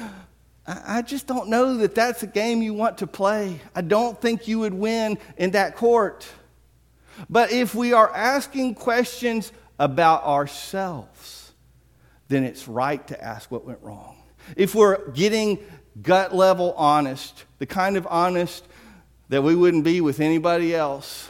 I 0.67 1.03
just 1.03 1.29
don't 1.29 1.49
know 1.49 1.77
that 1.77 1.95
that's 1.95 2.25
a 2.25 2.27
game 2.27 2.61
you 2.61 2.75
want 2.75 2.99
to 2.99 3.07
play. 3.07 3.61
I 3.75 3.83
don't 3.83 4.21
think 4.21 4.49
you 4.49 4.59
would 4.61 4.75
win 4.75 5.19
in 5.37 5.53
that 5.53 5.77
court. 5.77 6.27
But 7.31 7.53
if 7.53 7.75
we 7.75 7.93
are 7.93 8.13
asking 8.13 8.75
questions 8.75 9.53
about 9.79 10.25
ourselves, 10.25 11.53
then 12.29 12.45
it's 12.45 12.67
right 12.67 13.07
to 13.09 13.23
ask 13.23 13.51
what 13.51 13.65
went 13.65 13.81
wrong. 13.83 14.17
If 14.57 14.75
we're 14.75 15.11
getting 15.11 15.59
gut 16.03 16.35
level 16.35 16.75
honest, 16.77 17.45
the 17.59 17.67
kind 17.67 17.97
of 17.97 18.07
honest 18.09 18.65
that 19.29 19.43
we 19.43 19.55
wouldn't 19.55 19.85
be 19.85 20.01
with 20.01 20.21
anybody 20.21 20.75
else, 20.75 21.29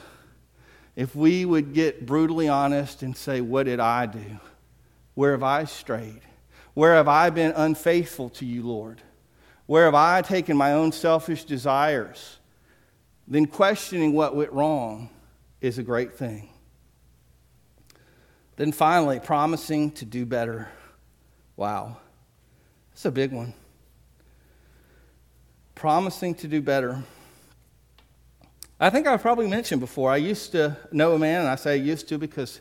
if 0.95 1.15
we 1.15 1.45
would 1.45 1.73
get 1.73 2.07
brutally 2.07 2.49
honest 2.49 3.03
and 3.03 3.17
say, 3.17 3.41
What 3.41 3.67
did 3.67 3.81
I 3.81 4.07
do? 4.07 4.41
Where 5.15 5.33
have 5.33 5.43
I 5.43 5.65
strayed? 5.65 6.21
Where 6.75 6.95
have 6.95 7.09
I 7.09 7.31
been 7.31 7.53
unfaithful 7.53 8.29
to 8.31 8.45
you, 8.45 8.63
Lord? 8.63 9.01
Where 9.67 9.87
have 9.87 9.95
I 9.95 10.23
taken 10.23 10.57
my 10.57 10.73
own 10.73 10.93
selfish 10.93 11.45
desires? 11.45 12.39
Then 13.27 13.47
questioning 13.47 14.13
what 14.13 14.37
went 14.37 14.53
wrong 14.53 15.11
is 15.61 15.79
a 15.79 15.83
great 15.83 16.15
thing. 16.15 16.51
Then 18.57 18.73
finally, 18.73 19.21
promising 19.21 19.91
to 19.93 20.05
do 20.05 20.27
better. 20.27 20.69
Wow, 21.57 21.99
that's 22.91 23.05
a 23.05 23.11
big 23.11 23.33
one. 23.33 23.55
Promising 25.75 26.35
to 26.37 26.49
do 26.49 26.61
better. 26.61 27.03
I 28.81 28.91
think 28.91 29.07
I've 29.07 29.23
probably 29.23 29.47
mentioned 29.47 29.81
before, 29.81 30.11
I 30.11 30.17
used 30.17 30.53
to 30.53 30.77
know 30.93 31.15
a 31.15 31.19
man, 31.19 31.41
and 31.41 31.49
I 31.49 31.57
say 31.57 31.77
used 31.77 32.09
to 32.09 32.19
because 32.19 32.61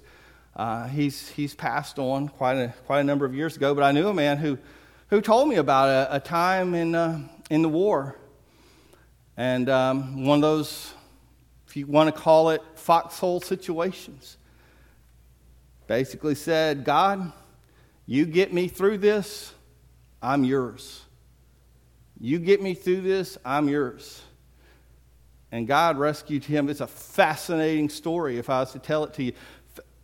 uh, 0.55 0.87
he's, 0.87 1.29
he's 1.29 1.53
passed 1.53 1.99
on 1.99 2.29
quite 2.29 2.57
a, 2.57 2.73
quite 2.85 3.01
a 3.01 3.03
number 3.03 3.25
of 3.25 3.33
years 3.33 3.57
ago, 3.57 3.73
but 3.75 3.83
I 3.83 3.91
knew 3.91 4.07
a 4.07 4.13
man 4.13 4.37
who 4.37 4.57
who 5.09 5.21
told 5.21 5.47
me 5.47 5.55
about 5.55 5.89
a, 5.89 6.15
a 6.15 6.19
time 6.19 6.73
in, 6.73 6.95
uh, 6.95 7.19
in 7.49 7.61
the 7.61 7.69
war. 7.69 8.17
And 9.37 9.69
um, 9.69 10.25
one 10.25 10.39
of 10.39 10.41
those, 10.41 10.93
if 11.67 11.75
you 11.75 11.85
want 11.85 12.13
to 12.13 12.21
call 12.21 12.49
it, 12.49 12.61
foxhole 12.75 13.41
situations. 13.41 14.37
Basically 15.87 16.35
said, 16.35 16.83
God, 16.83 17.31
you 18.05 18.25
get 18.25 18.53
me 18.53 18.67
through 18.67 18.99
this, 18.99 19.53
I'm 20.21 20.43
yours. 20.43 21.01
You 22.19 22.39
get 22.39 22.61
me 22.61 22.73
through 22.73 23.01
this, 23.01 23.37
I'm 23.45 23.67
yours. 23.67 24.21
And 25.51 25.67
God 25.67 25.97
rescued 25.97 26.43
him. 26.43 26.69
It's 26.69 26.81
a 26.81 26.87
fascinating 26.87 27.89
story 27.89 28.37
if 28.37 28.49
I 28.49 28.59
was 28.59 28.71
to 28.71 28.79
tell 28.79 29.03
it 29.03 29.13
to 29.15 29.23
you. 29.23 29.33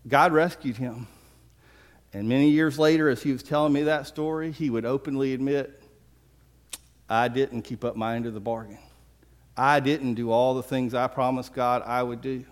God 0.08 0.32
rescued 0.32 0.78
him. 0.78 1.08
And 2.14 2.28
many 2.28 2.50
years 2.50 2.78
later, 2.78 3.10
as 3.10 3.24
he 3.24 3.32
was 3.32 3.42
telling 3.42 3.74
me 3.74 3.84
that 3.84 4.08
story, 4.08 4.52
he 4.52 4.70
would 4.70 4.86
openly 4.86 5.34
admit, 5.34 5.82
I 7.10 7.28
didn't 7.28 7.64
keep 7.64 7.84
up 7.84 7.96
my 7.96 8.16
end 8.16 8.26
of 8.26 8.34
the 8.34 8.40
bargain. 8.40 8.80
I 9.56 9.80
didn't 9.80 10.16
do 10.16 10.32
all 10.32 10.54
the 10.54 10.64
things 10.64 10.94
I 10.94 11.08
promised 11.08 11.54
God 11.54 11.84
I 11.86 12.04
would 12.04 12.22
do. 12.22 12.46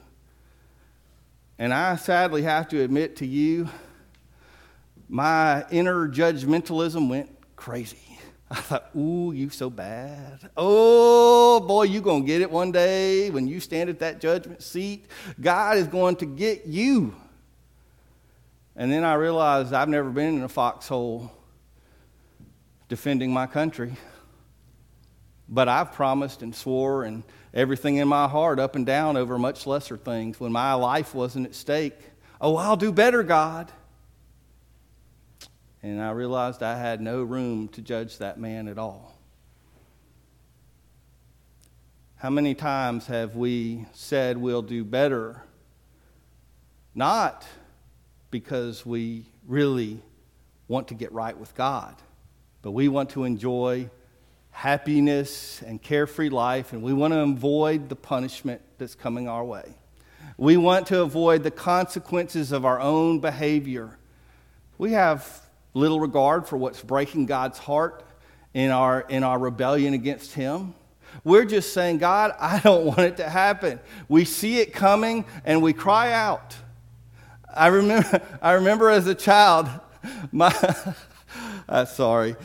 And 1.59 1.73
I 1.73 1.97
sadly 1.97 2.43
have 2.43 2.69
to 2.69 2.81
admit 2.81 3.17
to 3.17 3.27
you, 3.27 3.67
my 5.09 5.65
inner 5.69 6.07
judgmentalism 6.07 7.09
went 7.09 7.29
crazy. 7.57 7.97
I 8.49 8.61
thought, 8.61 8.89
ooh, 8.95 9.33
you 9.33 9.49
so 9.49 9.69
bad. 9.69 10.49
Oh, 10.55 11.59
boy, 11.59 11.83
you're 11.83 12.01
going 12.01 12.23
to 12.23 12.27
get 12.27 12.41
it 12.41 12.49
one 12.49 12.71
day 12.71 13.29
when 13.29 13.45
you 13.45 13.59
stand 13.59 13.89
at 13.89 13.99
that 13.99 14.21
judgment 14.21 14.63
seat. 14.63 15.05
God 15.39 15.77
is 15.77 15.87
going 15.87 16.15
to 16.17 16.25
get 16.25 16.65
you. 16.65 17.13
And 18.75 18.89
then 18.89 19.03
I 19.03 19.15
realized 19.15 19.73
I've 19.73 19.89
never 19.89 20.09
been 20.09 20.37
in 20.37 20.43
a 20.43 20.49
foxhole 20.49 21.29
defending 22.87 23.33
my 23.33 23.45
country. 23.45 23.97
But 25.49 25.67
I've 25.67 25.91
promised 25.91 26.41
and 26.41 26.55
swore 26.55 27.03
and 27.03 27.23
everything 27.53 27.97
in 27.97 28.07
my 28.07 28.27
heart 28.27 28.59
up 28.59 28.75
and 28.75 28.85
down 28.85 29.17
over 29.17 29.37
much 29.37 29.65
lesser 29.65 29.97
things 29.97 30.39
when 30.39 30.51
my 30.51 30.73
life 30.73 31.15
wasn't 31.15 31.45
at 31.45 31.55
stake. 31.55 31.97
Oh, 32.39 32.55
I'll 32.55 32.77
do 32.77 32.91
better, 32.91 33.23
God. 33.23 33.71
And 35.81 36.01
I 36.01 36.11
realized 36.11 36.61
I 36.61 36.77
had 36.77 37.01
no 37.01 37.23
room 37.23 37.69
to 37.69 37.81
judge 37.81 38.17
that 38.17 38.39
man 38.39 38.67
at 38.67 38.77
all. 38.77 39.15
How 42.17 42.29
many 42.29 42.53
times 42.53 43.07
have 43.07 43.35
we 43.37 43.85
said 43.93 44.37
we'll 44.37 44.61
do 44.61 44.83
better? 44.83 45.41
Not 46.93 47.47
because 48.29 48.85
we 48.85 49.25
really 49.47 50.01
want 50.67 50.89
to 50.89 50.95
get 50.95 51.13
right 51.13 51.37
with 51.37 51.55
God, 51.55 51.95
but 52.61 52.71
we 52.71 52.89
want 52.89 53.11
to 53.11 53.23
enjoy 53.23 53.89
happiness 54.51 55.61
and 55.61 55.81
carefree 55.81 56.29
life, 56.29 56.73
and 56.73 56.81
we 56.81 56.93
want 56.93 57.13
to 57.13 57.19
avoid 57.19 57.89
the 57.89 57.95
punishment 57.95 58.61
that's 58.77 58.95
coming 58.95 59.27
our 59.27 59.43
way. 59.43 59.75
We 60.37 60.57
want 60.57 60.87
to 60.87 61.01
avoid 61.01 61.43
the 61.43 61.51
consequences 61.51 62.51
of 62.51 62.65
our 62.65 62.79
own 62.79 63.19
behavior. 63.19 63.97
We 64.77 64.93
have 64.93 65.45
little 65.73 65.99
regard 65.99 66.47
for 66.47 66.57
what's 66.57 66.81
breaking 66.81 67.25
God's 67.25 67.57
heart 67.57 68.03
in 68.53 68.71
our, 68.71 69.01
in 69.01 69.23
our 69.23 69.37
rebellion 69.37 69.93
against 69.93 70.33
Him. 70.33 70.73
We're 71.23 71.45
just 71.45 71.73
saying, 71.73 71.97
God, 71.97 72.33
I 72.39 72.59
don't 72.59 72.85
want 72.85 72.99
it 72.99 73.17
to 73.17 73.29
happen. 73.29 73.79
We 74.07 74.25
see 74.25 74.59
it 74.59 74.73
coming 74.73 75.25
and 75.45 75.61
we 75.61 75.73
cry 75.73 76.13
out. 76.13 76.55
I 77.53 77.67
remember, 77.67 78.21
I 78.41 78.53
remember 78.53 78.89
as 78.89 79.07
a 79.07 79.15
child, 79.15 79.67
my, 80.31 80.53
sorry, 81.85 82.35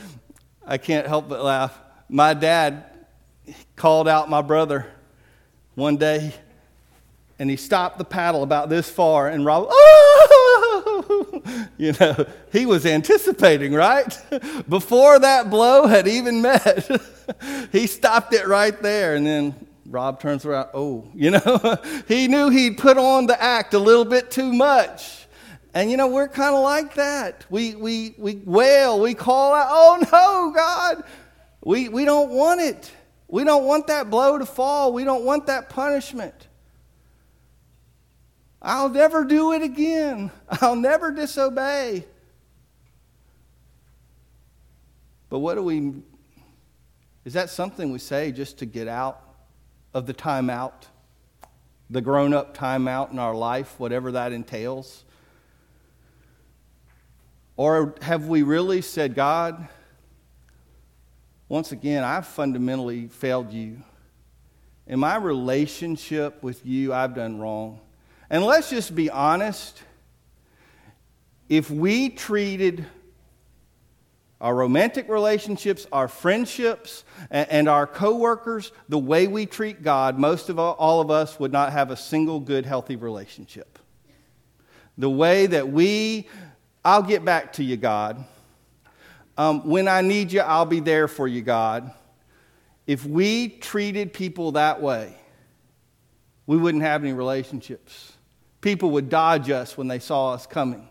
I 0.67 0.79
can't 0.79 1.07
help 1.07 1.29
but 1.29 1.43
laugh. 1.43 1.79
My 2.09 2.35
dad 2.35 2.85
called 3.77 4.09
out 4.09 4.29
my 4.29 4.43
brother 4.43 4.87
one 5.75 5.97
day, 5.97 6.35
and 7.39 7.51
he 7.51 7.57
stopped 7.57 7.99
the 7.99 8.05
paddle 8.05 8.43
about 8.43 8.69
this 8.69 8.89
far, 8.89 9.29
and 9.29 9.45
Rob, 9.45 9.67
oh! 9.69 11.43
you 11.79 11.93
know, 11.99 12.27
he 12.53 12.67
was 12.67 12.87
anticipating, 12.87 13.73
right? 13.73 14.19
Before 14.69 15.19
that 15.19 15.51
blow 15.51 15.87
had 15.87 16.07
even 16.07 16.43
met, 16.43 16.89
he 17.73 17.87
stopped 17.87 18.33
it 18.35 18.47
right 18.47 18.81
there, 18.83 19.17
and 19.17 19.27
then 19.27 19.55
Rob 19.87 20.21
turns 20.21 20.45
around, 20.45 20.69
oh, 20.75 21.09
you 21.15 21.31
know, 21.31 21.79
he 22.07 22.29
knew 22.29 22.51
he'd 22.51 22.79
put 22.79 22.99
on 22.99 23.27
the 23.27 23.41
act 23.43 23.75
a 23.75 23.79
little 23.79 24.05
bit 24.05 24.31
too 24.31 24.53
much. 24.53 25.27
And 25.75 25.91
you 25.91 25.97
know, 25.97 26.07
we're 26.07 26.29
kind 26.29 26.55
of 26.55 26.63
like 26.63 26.95
that. 26.95 27.45
We, 27.51 27.75
we, 27.75 28.15
we 28.17 28.37
wail, 28.45 29.01
we 29.01 29.15
call 29.15 29.55
out, 29.55 29.67
oh 29.71 29.99
no, 30.13 30.53
God. 30.55 31.03
We, 31.65 31.89
we 31.89 32.05
don't 32.05 32.31
want 32.31 32.61
it. 32.61 32.93
We 33.27 33.43
don't 33.43 33.65
want 33.65 33.87
that 33.87 34.11
blow 34.11 34.39
to 34.39 34.45
fall. 34.45 34.93
We 34.93 35.03
don't 35.03 35.25
want 35.25 35.47
that 35.47 35.71
punishment. 35.71 36.35
I'll 38.61 38.91
never 38.91 39.25
do 39.25 39.53
it 39.53 39.63
again. 39.63 40.31
I'll 40.49 40.77
never 40.77 41.11
disobey. 41.11 42.05
But 45.31 45.39
what 45.39 45.55
do 45.55 45.63
we, 45.63 45.95
is 47.25 47.33
that 47.33 47.49
something 47.49 47.91
we 47.91 47.99
say 47.99 48.31
just 48.31 48.59
to 48.59 48.67
get 48.67 48.87
out 48.87 49.23
of 49.95 50.07
the 50.07 50.15
timeout, 50.15 50.85
the 51.89 52.03
grown 52.03 52.35
up 52.35 52.57
timeout 52.57 53.11
in 53.11 53.19
our 53.19 53.35
life, 53.35 53.81
whatever 53.81 54.13
that 54.13 54.33
entails? 54.33 55.03
Or 57.57 57.95
have 58.03 58.27
we 58.27 58.43
really 58.43 58.83
said, 58.83 59.15
God, 59.15 59.69
once 61.55 61.71
again, 61.71 62.03
I've 62.03 62.27
fundamentally 62.27 63.07
failed 63.07 63.53
you. 63.53 63.81
In 64.89 64.99
my 64.99 65.15
relationship 65.15 66.43
with 66.43 66.67
you, 66.67 66.93
I've 66.93 67.15
done 67.15 67.39
wrong. 67.39 67.79
And 68.29 68.45
let's 68.45 68.71
just 68.71 68.93
be 68.93 69.09
honest. 69.09 69.81
If 71.49 71.71
we 71.71 72.09
treated 72.09 72.85
our 74.41 74.53
romantic 74.53 75.09
relationships, 75.09 75.87
our 75.93 76.09
friendships, 76.09 77.05
and 77.31 77.69
our 77.69 77.87
coworkers 77.87 78.73
the 78.89 78.99
way 78.99 79.29
we 79.29 79.47
treat 79.47 79.85
God, 79.85 80.19
most 80.19 80.49
of 80.49 80.59
all, 80.59 80.73
all 80.73 81.01
of 81.01 81.09
us 81.09 81.39
would 81.39 81.53
not 81.53 81.73
have 81.73 81.93
a 81.93 81.97
single 81.97 82.41
good, 82.41 82.67
healthy 82.67 82.97
relationship. 82.97 83.79
The 84.99 85.09
way 85.09 85.47
that 85.47 85.69
we 85.69 86.27
I'll 86.85 87.05
get 87.05 87.25
back 87.25 87.53
to 87.55 87.65
you, 87.65 87.77
God. 87.77 88.25
Um, 89.37 89.67
when 89.69 89.89
I 89.89 90.01
need 90.01 90.33
you, 90.33 90.41
I'll 90.41 90.67
be 90.67 90.81
there 90.81 91.09
for 91.09 91.27
you, 91.27 91.43
God. 91.43 91.93
If 92.87 93.05
we 93.05 93.49
treated 93.49 94.13
people 94.13 94.53
that 94.53 94.81
way, 94.81 95.17
we 96.47 96.57
wouldn't 96.57 96.85
have 96.85 97.03
any 97.03 97.13
relationships. 97.13 98.13
People 98.61 98.91
would 98.91 99.09
dodge 99.09 99.51
us 99.51 99.77
when 99.77 99.89
they 99.89 99.99
saw 99.99 100.35
us 100.35 100.47
coming. 100.47 100.89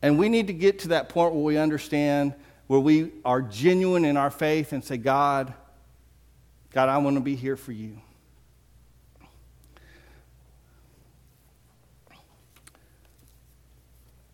And 0.00 0.18
we 0.18 0.28
need 0.28 0.46
to 0.46 0.52
get 0.52 0.80
to 0.80 0.88
that 0.88 1.08
point 1.08 1.34
where 1.34 1.44
we 1.44 1.58
understand, 1.58 2.34
where 2.66 2.80
we 2.80 3.12
are 3.24 3.42
genuine 3.42 4.04
in 4.04 4.16
our 4.16 4.30
faith 4.30 4.72
and 4.72 4.82
say, 4.82 4.96
God, 4.96 5.52
God, 6.72 6.88
I 6.88 6.98
want 6.98 7.16
to 7.16 7.20
be 7.20 7.36
here 7.36 7.56
for 7.56 7.72
you. 7.72 8.00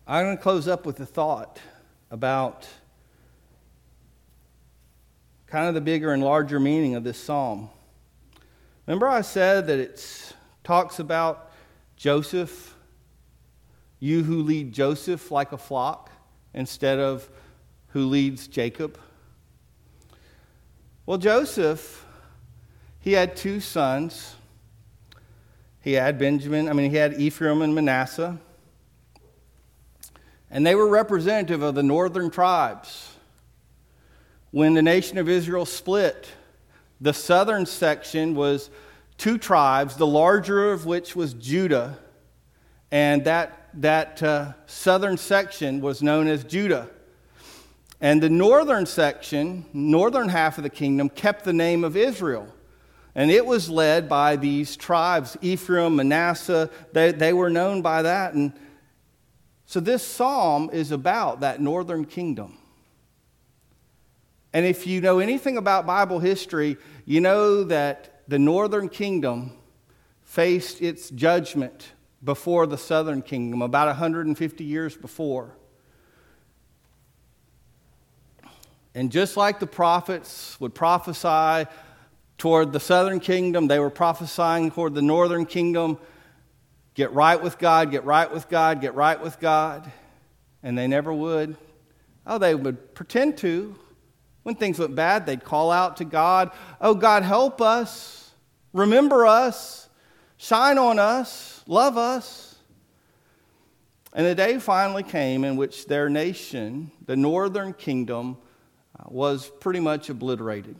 I'm 0.07 0.25
going 0.25 0.37
to 0.37 0.43
close 0.43 0.67
up 0.67 0.85
with 0.85 0.99
a 0.99 1.05
thought 1.05 1.59
about 2.11 2.67
kind 5.47 5.67
of 5.67 5.73
the 5.73 5.81
bigger 5.81 6.11
and 6.13 6.21
larger 6.23 6.59
meaning 6.59 6.95
of 6.95 7.03
this 7.03 7.17
psalm. 7.17 7.69
Remember, 8.85 9.07
I 9.07 9.21
said 9.21 9.67
that 9.67 9.79
it 9.79 10.33
talks 10.63 10.99
about 10.99 11.51
Joseph, 11.95 12.75
you 13.99 14.23
who 14.23 14.43
lead 14.43 14.73
Joseph 14.73 15.31
like 15.31 15.53
a 15.53 15.57
flock, 15.57 16.09
instead 16.53 16.99
of 16.99 17.29
who 17.89 18.05
leads 18.05 18.47
Jacob? 18.47 18.99
Well, 21.05 21.17
Joseph, 21.17 22.05
he 22.99 23.13
had 23.13 23.35
two 23.35 23.59
sons. 23.59 24.35
He 25.81 25.93
had 25.93 26.19
Benjamin, 26.19 26.69
I 26.69 26.73
mean, 26.73 26.91
he 26.91 26.97
had 26.97 27.19
Ephraim 27.19 27.61
and 27.61 27.73
Manasseh 27.73 28.37
and 30.51 30.67
they 30.67 30.75
were 30.75 30.87
representative 30.87 31.63
of 31.63 31.75
the 31.75 31.83
northern 31.83 32.29
tribes. 32.29 33.15
When 34.51 34.73
the 34.73 34.81
nation 34.81 35.17
of 35.17 35.29
Israel 35.29 35.65
split, 35.65 36.27
the 36.99 37.13
southern 37.13 37.65
section 37.65 38.35
was 38.35 38.69
two 39.17 39.37
tribes, 39.37 39.95
the 39.95 40.05
larger 40.05 40.71
of 40.71 40.85
which 40.85 41.15
was 41.15 41.33
Judah, 41.33 41.97
and 42.91 43.23
that, 43.23 43.69
that 43.75 44.21
uh, 44.21 44.53
southern 44.65 45.17
section 45.17 45.79
was 45.79 46.03
known 46.03 46.27
as 46.27 46.43
Judah. 46.43 46.89
And 48.01 48.21
the 48.21 48.29
northern 48.29 48.85
section, 48.85 49.65
northern 49.71 50.27
half 50.27 50.57
of 50.57 50.63
the 50.63 50.69
kingdom, 50.69 51.07
kept 51.07 51.45
the 51.45 51.53
name 51.53 51.83
of 51.85 51.95
Israel. 51.95 52.47
And 53.15 53.31
it 53.31 53.45
was 53.45 53.69
led 53.69 54.09
by 54.09 54.35
these 54.35 54.75
tribes 54.75 55.37
Ephraim, 55.41 55.95
Manasseh, 55.95 56.69
they, 56.91 57.11
they 57.11 57.31
were 57.31 57.49
known 57.49 57.81
by 57.81 58.01
that. 58.01 58.33
And 58.33 58.53
so, 59.71 59.79
this 59.79 60.03
psalm 60.03 60.69
is 60.73 60.91
about 60.91 61.39
that 61.39 61.61
northern 61.61 62.03
kingdom. 62.03 62.57
And 64.51 64.65
if 64.65 64.85
you 64.85 64.99
know 64.99 65.19
anything 65.19 65.55
about 65.55 65.85
Bible 65.85 66.19
history, 66.19 66.75
you 67.05 67.21
know 67.21 67.63
that 67.63 68.21
the 68.27 68.37
northern 68.37 68.89
kingdom 68.89 69.53
faced 70.23 70.81
its 70.81 71.09
judgment 71.09 71.93
before 72.21 72.67
the 72.67 72.77
southern 72.77 73.21
kingdom, 73.21 73.61
about 73.61 73.87
150 73.87 74.61
years 74.61 74.97
before. 74.97 75.55
And 78.93 79.09
just 79.09 79.37
like 79.37 79.61
the 79.61 79.67
prophets 79.67 80.59
would 80.59 80.75
prophesy 80.75 81.65
toward 82.37 82.73
the 82.73 82.81
southern 82.81 83.21
kingdom, 83.21 83.69
they 83.69 83.79
were 83.79 83.89
prophesying 83.89 84.69
toward 84.69 84.95
the 84.95 85.01
northern 85.01 85.45
kingdom 85.45 85.97
get 87.01 87.13
right 87.13 87.41
with 87.41 87.57
God, 87.57 87.89
get 87.89 88.05
right 88.05 88.31
with 88.31 88.47
God, 88.47 88.79
get 88.79 88.93
right 88.93 89.19
with 89.19 89.39
God. 89.39 89.91
And 90.61 90.77
they 90.77 90.85
never 90.85 91.11
would. 91.11 91.57
Oh, 92.27 92.37
they 92.37 92.53
would 92.53 92.93
pretend 92.93 93.39
to. 93.39 93.75
When 94.43 94.53
things 94.53 94.77
went 94.77 94.93
bad, 94.93 95.25
they'd 95.25 95.43
call 95.43 95.71
out 95.71 95.97
to 95.97 96.05
God, 96.05 96.51
Oh, 96.79 96.93
God, 96.93 97.23
help 97.23 97.59
us. 97.59 98.29
Remember 98.71 99.25
us. 99.25 99.89
Shine 100.37 100.77
on 100.77 100.99
us. 100.99 101.63
Love 101.65 101.97
us. 101.97 102.53
And 104.13 104.27
the 104.27 104.35
day 104.35 104.59
finally 104.59 105.01
came 105.01 105.43
in 105.43 105.55
which 105.55 105.87
their 105.87 106.07
nation, 106.07 106.91
the 107.07 107.15
northern 107.15 107.73
kingdom, 107.73 108.37
uh, 108.99 109.05
was 109.07 109.49
pretty 109.59 109.79
much 109.79 110.07
obliterated. 110.07 110.75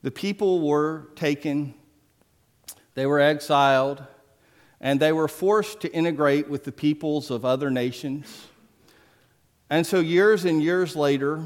The 0.00 0.10
people 0.10 0.66
were 0.66 1.10
taken, 1.16 1.74
they 2.94 3.04
were 3.04 3.20
exiled, 3.20 4.06
and 4.82 4.98
they 4.98 5.12
were 5.12 5.28
forced 5.28 5.80
to 5.80 5.92
integrate 5.94 6.50
with 6.50 6.64
the 6.64 6.72
peoples 6.72 7.30
of 7.30 7.44
other 7.44 7.70
nations. 7.70 8.48
And 9.70 9.86
so, 9.86 10.00
years 10.00 10.44
and 10.44 10.60
years 10.60 10.96
later, 10.96 11.44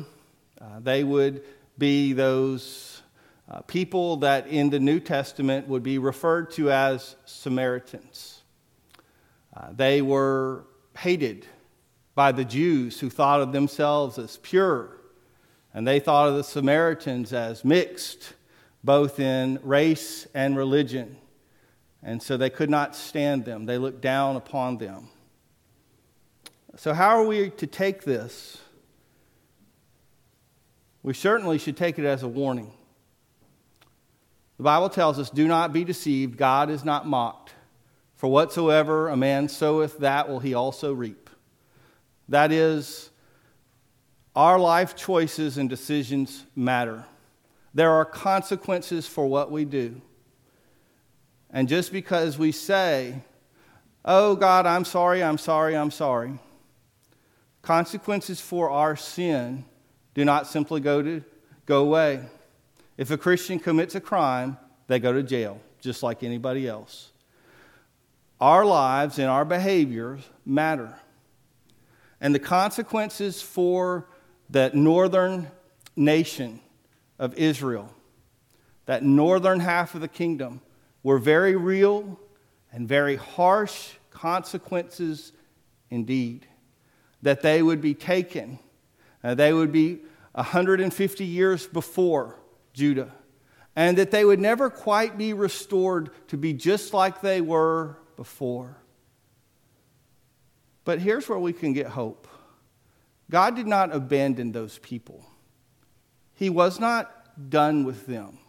uh, 0.60 0.80
they 0.80 1.04
would 1.04 1.44
be 1.76 2.14
those 2.14 3.02
uh, 3.48 3.60
people 3.60 4.16
that 4.16 4.48
in 4.48 4.70
the 4.70 4.80
New 4.80 4.98
Testament 4.98 5.68
would 5.68 5.82
be 5.82 5.98
referred 5.98 6.50
to 6.52 6.72
as 6.72 7.14
Samaritans. 7.26 8.42
Uh, 9.54 9.68
they 9.70 10.00
were 10.00 10.64
hated 10.96 11.46
by 12.14 12.32
the 12.32 12.44
Jews 12.44 12.98
who 12.98 13.10
thought 13.10 13.42
of 13.42 13.52
themselves 13.52 14.18
as 14.18 14.38
pure, 14.38 14.96
and 15.74 15.86
they 15.86 16.00
thought 16.00 16.28
of 16.28 16.36
the 16.36 16.42
Samaritans 16.42 17.34
as 17.34 17.64
mixed, 17.64 18.32
both 18.82 19.20
in 19.20 19.60
race 19.62 20.26
and 20.34 20.56
religion. 20.56 21.18
And 22.06 22.22
so 22.22 22.36
they 22.36 22.50
could 22.50 22.70
not 22.70 22.94
stand 22.94 23.44
them, 23.44 23.66
they 23.66 23.78
looked 23.78 24.00
down 24.00 24.36
upon 24.36 24.78
them. 24.78 25.08
So, 26.76 26.94
how 26.94 27.18
are 27.18 27.26
we 27.26 27.50
to 27.50 27.66
take 27.66 28.04
this? 28.04 28.58
We 31.02 31.14
certainly 31.14 31.58
should 31.58 31.76
take 31.76 31.98
it 31.98 32.04
as 32.04 32.22
a 32.22 32.28
warning. 32.28 32.72
The 34.56 34.62
Bible 34.62 34.88
tells 34.88 35.18
us, 35.18 35.30
Do 35.30 35.48
not 35.48 35.72
be 35.72 35.82
deceived, 35.82 36.38
God 36.38 36.70
is 36.70 36.84
not 36.84 37.08
mocked. 37.08 37.54
For 38.14 38.28
whatsoever 38.28 39.08
a 39.08 39.16
man 39.16 39.48
soweth, 39.48 39.98
that 39.98 40.28
will 40.28 40.40
he 40.40 40.54
also 40.54 40.92
reap. 40.92 41.28
That 42.28 42.52
is, 42.52 43.10
our 44.36 44.60
life 44.60 44.94
choices 44.94 45.58
and 45.58 45.68
decisions 45.68 46.46
matter. 46.54 47.04
There 47.74 47.90
are 47.90 48.04
consequences 48.04 49.08
for 49.08 49.26
what 49.26 49.50
we 49.50 49.64
do. 49.64 50.00
And 51.56 51.70
just 51.70 51.90
because 51.90 52.36
we 52.36 52.52
say, 52.52 53.22
Oh 54.04 54.36
God, 54.36 54.66
I'm 54.66 54.84
sorry, 54.84 55.22
I'm 55.22 55.38
sorry, 55.38 55.74
I'm 55.74 55.90
sorry, 55.90 56.38
consequences 57.62 58.42
for 58.42 58.68
our 58.68 58.94
sin 58.94 59.64
do 60.12 60.22
not 60.22 60.46
simply 60.46 60.82
go, 60.82 61.00
to, 61.00 61.24
go 61.64 61.80
away. 61.80 62.20
If 62.98 63.10
a 63.10 63.16
Christian 63.16 63.58
commits 63.58 63.94
a 63.94 64.02
crime, 64.02 64.58
they 64.86 64.98
go 64.98 65.14
to 65.14 65.22
jail, 65.22 65.58
just 65.80 66.02
like 66.02 66.22
anybody 66.22 66.68
else. 66.68 67.10
Our 68.38 68.66
lives 68.66 69.18
and 69.18 69.28
our 69.28 69.46
behaviors 69.46 70.28
matter. 70.44 70.94
And 72.20 72.34
the 72.34 72.38
consequences 72.38 73.40
for 73.40 74.10
that 74.50 74.74
northern 74.74 75.50
nation 75.96 76.60
of 77.18 77.32
Israel, 77.38 77.94
that 78.84 79.02
northern 79.02 79.60
half 79.60 79.94
of 79.94 80.02
the 80.02 80.08
kingdom, 80.08 80.60
were 81.06 81.18
very 81.20 81.54
real 81.54 82.18
and 82.72 82.88
very 82.88 83.14
harsh 83.14 83.92
consequences 84.10 85.32
indeed, 85.88 86.48
that 87.22 87.42
they 87.42 87.62
would 87.62 87.80
be 87.80 87.94
taken. 87.94 88.58
Uh, 89.22 89.32
they 89.32 89.52
would 89.52 89.70
be 89.70 90.00
150 90.32 91.24
years 91.24 91.64
before 91.68 92.36
Judah, 92.72 93.12
and 93.76 93.96
that 93.98 94.10
they 94.10 94.24
would 94.24 94.40
never 94.40 94.68
quite 94.68 95.16
be 95.16 95.32
restored 95.32 96.10
to 96.26 96.36
be 96.36 96.52
just 96.52 96.92
like 96.92 97.20
they 97.20 97.40
were 97.40 97.96
before. 98.16 98.76
But 100.82 100.98
here's 100.98 101.28
where 101.28 101.38
we 101.38 101.52
can 101.52 101.72
get 101.72 101.86
hope 101.86 102.26
God 103.30 103.54
did 103.54 103.68
not 103.68 103.94
abandon 103.94 104.50
those 104.50 104.80
people, 104.80 105.24
He 106.34 106.50
was 106.50 106.80
not 106.80 107.48
done 107.48 107.84
with 107.84 108.06
them. 108.06 108.40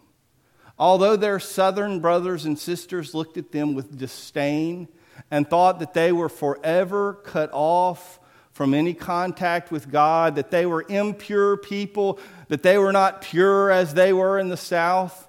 Although 0.80 1.16
their 1.16 1.40
southern 1.40 2.00
brothers 2.00 2.46
and 2.46 2.58
sisters 2.58 3.13
looked 3.16 3.38
at 3.38 3.52
them 3.52 3.74
with 3.74 3.98
disdain 3.98 4.88
and 5.32 5.50
thought 5.50 5.80
that 5.80 5.94
they 5.94 6.12
were 6.12 6.30
forever 6.30 7.13
cut 7.24 7.50
off 7.52 8.20
from 8.52 8.74
any 8.74 8.94
contact 8.94 9.72
with 9.72 9.92
God, 9.92 10.36
that 10.36 10.52
they 10.52 10.66
were 10.66 10.86
impure 10.90 11.58
people, 11.58 12.20
that 12.48 12.63
they 12.63 12.78
were 12.78 12.92
not 12.92 13.22
pure 13.22 13.70
as 13.72 13.94
they 13.94 14.13
were 14.13 14.40
in 14.40 14.50
the 14.50 14.58
south, 14.58 15.28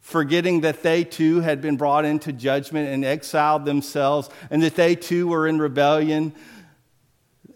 forgetting 0.00 0.62
that 0.62 0.82
they 0.82 1.04
too 1.04 1.40
had 1.40 1.60
been 1.60 1.76
brought 1.76 2.06
into 2.06 2.32
judgment 2.32 2.88
and 2.88 3.04
exiled 3.04 3.66
themselves, 3.66 4.30
and 4.50 4.62
that 4.62 4.76
they 4.76 4.94
too 4.94 5.28
were 5.28 5.46
in 5.46 5.58
rebellion. 5.58 6.34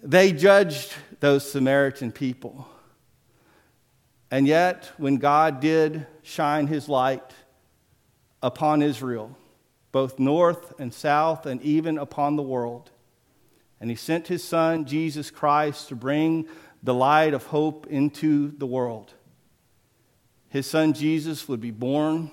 They 0.02 0.32
judged 0.32 0.92
those 1.20 1.50
Samaritan 1.50 2.12
people. 2.12 2.68
And 4.34 4.48
yet, 4.48 4.90
when 4.96 5.18
God 5.18 5.60
did 5.60 6.08
shine 6.24 6.66
his 6.66 6.88
light 6.88 7.22
upon 8.42 8.82
Israel, 8.82 9.38
both 9.92 10.18
north 10.18 10.74
and 10.80 10.92
south, 10.92 11.46
and 11.46 11.62
even 11.62 11.98
upon 11.98 12.34
the 12.34 12.42
world, 12.42 12.90
and 13.80 13.90
he 13.90 13.94
sent 13.94 14.26
his 14.26 14.42
son, 14.42 14.86
Jesus 14.86 15.30
Christ, 15.30 15.90
to 15.90 15.94
bring 15.94 16.48
the 16.82 16.92
light 16.92 17.32
of 17.32 17.46
hope 17.46 17.86
into 17.86 18.50
the 18.58 18.66
world. 18.66 19.14
His 20.48 20.66
son 20.66 20.94
Jesus 20.94 21.46
would 21.46 21.60
be 21.60 21.70
born 21.70 22.32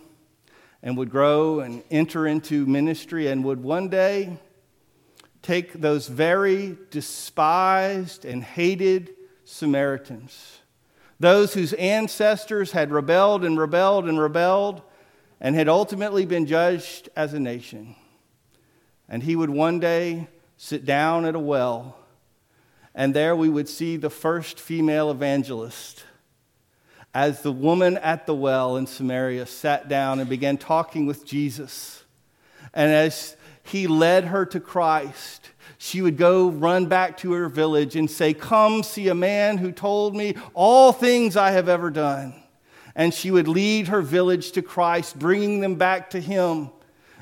and 0.82 0.98
would 0.98 1.12
grow 1.12 1.60
and 1.60 1.84
enter 1.92 2.26
into 2.26 2.66
ministry 2.66 3.28
and 3.28 3.44
would 3.44 3.62
one 3.62 3.90
day 3.90 4.40
take 5.44 5.74
those 5.74 6.08
very 6.08 6.80
despised 6.90 8.26
and 8.26 8.44
hated 8.44 9.12
Samaritans 9.46 10.61
those 11.22 11.54
whose 11.54 11.74
ancestors 11.74 12.72
had 12.72 12.92
rebelled 12.92 13.46
and 13.46 13.60
rebelled 13.60 14.10
and 14.10 14.20
rebelled 14.20 14.82
and 15.40 15.56
had 15.56 15.70
ultimately 15.70 16.26
been 16.26 16.48
judged 16.48 17.10
as 17.16 17.34
a 17.34 17.40
nation. 17.40 17.96
And 19.08 19.22
he 19.22 19.36
would 19.36 19.52
one 19.52 19.80
day 19.80 20.28
sit 20.58 20.84
down 20.84 21.26
at 21.26 21.36
a 21.36 21.40
well, 21.40 21.96
and 22.96 23.14
there 23.14 23.36
we 23.36 23.50
would 23.50 23.70
see 23.70 23.98
the 23.98 24.10
first 24.10 24.60
female 24.60 25.12
evangelist 25.12 26.04
as 27.14 27.42
the 27.42 27.52
woman 27.52 27.98
at 27.98 28.26
the 28.26 28.34
well 28.34 28.76
in 28.78 28.88
Samaria 28.88 29.46
sat 29.46 29.88
down 29.88 30.20
and 30.20 30.30
began 30.30 30.58
talking 30.58 31.06
with 31.06 31.26
Jesus. 31.26 32.04
And 32.74 32.92
as 32.92 33.36
he 33.64 33.86
led 33.86 34.26
her 34.26 34.46
to 34.48 34.60
Christ, 34.60 35.51
she 35.84 36.04
would 36.04 36.16
go 36.16 36.48
run 36.48 36.86
back 36.86 37.18
to 37.18 37.32
her 37.32 37.50
village 37.50 37.96
and 37.96 38.10
say, 38.10 38.36
Come 38.36 38.84
see 38.84 39.08
a 39.08 39.16
man 39.16 39.58
who 39.58 39.72
told 39.72 40.16
me 40.16 40.36
all 40.54 40.94
things 40.94 41.36
I 41.36 41.50
have 41.50 41.68
ever 41.68 41.90
done. 41.90 42.36
And 42.96 43.12
she 43.12 43.32
would 43.32 43.48
lead 43.48 43.88
her 43.88 44.04
village 44.04 44.52
to 44.52 44.62
Christ, 44.62 45.18
bringing 45.18 45.60
them 45.60 45.74
back 45.76 46.12
to 46.12 46.22
him. 46.22 46.70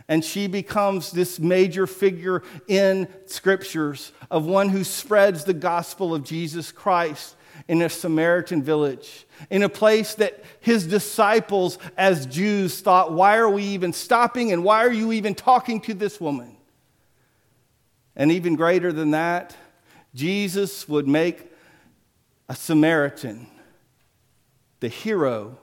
And 0.09 0.25
she 0.25 0.47
becomes 0.47 1.11
this 1.11 1.39
major 1.39 1.87
figure 1.87 2.43
in 2.67 3.07
scriptures 3.27 4.11
of 4.29 4.45
one 4.45 4.67
who 4.67 4.83
spreads 4.83 5.45
the 5.45 5.53
gospel 5.53 6.13
of 6.13 6.25
Jesus 6.25 6.69
Christ 6.73 7.37
in 7.69 7.81
a 7.81 7.87
Samaritan 7.87 8.61
village, 8.61 9.25
in 9.49 9.63
a 9.63 9.69
place 9.69 10.15
that 10.15 10.43
his 10.59 10.85
disciples, 10.85 11.77
as 11.95 12.25
Jews, 12.25 12.81
thought, 12.81 13.13
Why 13.13 13.37
are 13.37 13.49
we 13.49 13.63
even 13.63 13.93
stopping 13.93 14.51
and 14.51 14.65
why 14.65 14.85
are 14.85 14.91
you 14.91 15.13
even 15.13 15.33
talking 15.33 15.79
to 15.79 15.93
this 15.93 16.19
woman? 16.19 16.57
And 18.19 18.33
even 18.33 18.57
greater 18.57 18.91
than 18.91 19.11
that, 19.11 19.55
Jesus 20.13 20.89
would 20.89 21.07
make 21.07 21.49
a 22.49 22.55
Samaritan 22.55 23.47
the 24.81 24.89
hero 24.89 25.57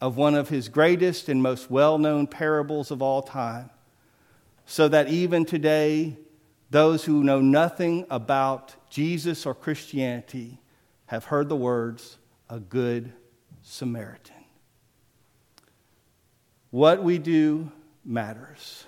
of 0.00 0.16
one 0.16 0.36
of 0.36 0.48
his 0.48 0.68
greatest 0.68 1.28
and 1.28 1.42
most 1.42 1.70
well 1.70 1.98
known 1.98 2.28
parables 2.28 2.92
of 2.92 3.02
all 3.02 3.20
time, 3.20 3.70
so 4.64 4.86
that 4.86 5.08
even 5.08 5.44
today, 5.44 6.16
those 6.70 7.04
who 7.04 7.24
know 7.24 7.40
nothing 7.40 8.06
about 8.10 8.76
Jesus 8.90 9.44
or 9.44 9.54
Christianity 9.54 10.60
have 11.06 11.24
heard 11.24 11.48
the 11.48 11.56
words, 11.56 12.18
a 12.48 12.60
good 12.60 13.12
Samaritan. 13.62 14.36
What 16.70 17.02
we 17.02 17.18
do 17.18 17.72
matters. 18.04 18.84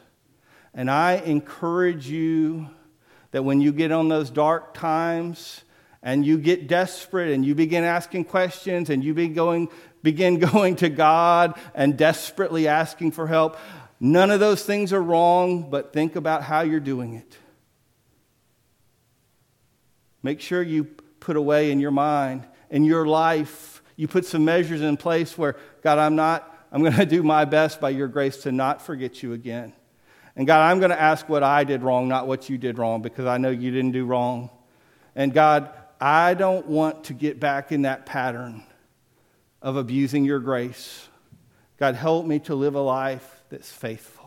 And 0.75 0.89
I 0.89 1.15
encourage 1.15 2.07
you 2.07 2.69
that 3.33 3.43
when 3.43 3.61
you 3.61 3.73
get 3.73 3.93
on 3.93 4.09
those 4.09 4.31
dark 4.31 4.75
times 4.75 5.63
and 6.03 6.25
you 6.25 6.39
get 6.39 6.67
desperate 6.67 7.33
and 7.33 7.45
you 7.45 7.55
begin 7.55 7.85
asking 7.85 8.25
questions 8.25 8.91
and 8.91 9.05
you 9.05 9.15
begin 9.15 9.35
going, 9.35 9.69
begin 10.03 10.39
going 10.53 10.77
to 10.77 10.89
God 10.89 11.59
and 11.75 11.97
desperately 11.97 12.67
asking 12.67 13.13
for 13.13 13.27
help, 13.27 13.57
none 14.01 14.31
of 14.31 14.41
those 14.41 14.65
things 14.65 14.93
are 14.93 15.03
wrong, 15.03 15.71
but 15.71 15.93
think 15.93 16.17
about 16.17 16.43
how 16.43 16.63
you're 16.63 16.81
doing 16.81 17.15
it. 17.15 17.37
Make 20.23 20.41
sure 20.41 20.63
you 20.63 20.85
put 20.85 21.37
away 21.37 21.71
in 21.71 21.81
your 21.81 21.91
mind, 21.91 22.47
in 22.71 22.85
your 22.85 23.07
life, 23.07 23.83
you 23.97 24.09
put 24.09 24.25
some 24.25 24.45
measures 24.45 24.81
in 24.81 24.97
place 24.97 25.37
where, 25.37 25.57
God, 25.83 25.99
I'm 25.99 26.17
not, 26.17 26.67
I'm 26.73 26.83
going 26.83 26.95
to 26.97 27.07
do 27.07 27.23
my 27.23 27.45
best 27.45 27.81
by 27.81 27.91
your 27.91 28.09
grace 28.09 28.39
to 28.45 28.53
not 28.53 28.83
forget 28.83 29.23
you 29.23 29.33
again. 29.33 29.75
And 30.37 30.47
God, 30.47 30.61
I'm 30.61 30.79
going 30.79 30.91
to 30.91 31.01
ask 31.01 31.29
what 31.29 31.43
I 31.43 31.65
did 31.65 31.83
wrong, 31.83 32.09
not 32.09 32.27
what 32.27 32.49
you 32.49 32.57
did 32.57 32.79
wrong, 32.79 33.03
because 33.03 33.27
I 33.27 33.39
know 33.39 33.51
you 33.51 33.71
didn't 33.71 33.93
do 33.93 34.05
wrong. 34.05 34.51
And 35.15 35.35
God, 35.35 35.71
I 36.01 36.35
don't 36.35 36.67
want 36.67 37.05
to 37.05 37.15
get 37.15 37.41
back 37.41 37.73
in 37.73 37.83
that 37.83 38.07
pattern 38.07 38.63
of 39.61 39.77
abusing 39.77 40.25
your 40.25 40.39
grace. 40.39 41.09
God, 41.79 41.95
help 41.95 42.27
me 42.27 42.39
to 42.41 42.55
live 42.55 42.75
a 42.75 42.81
life 42.81 43.43
that's 43.51 43.71
faithful. 43.71 44.21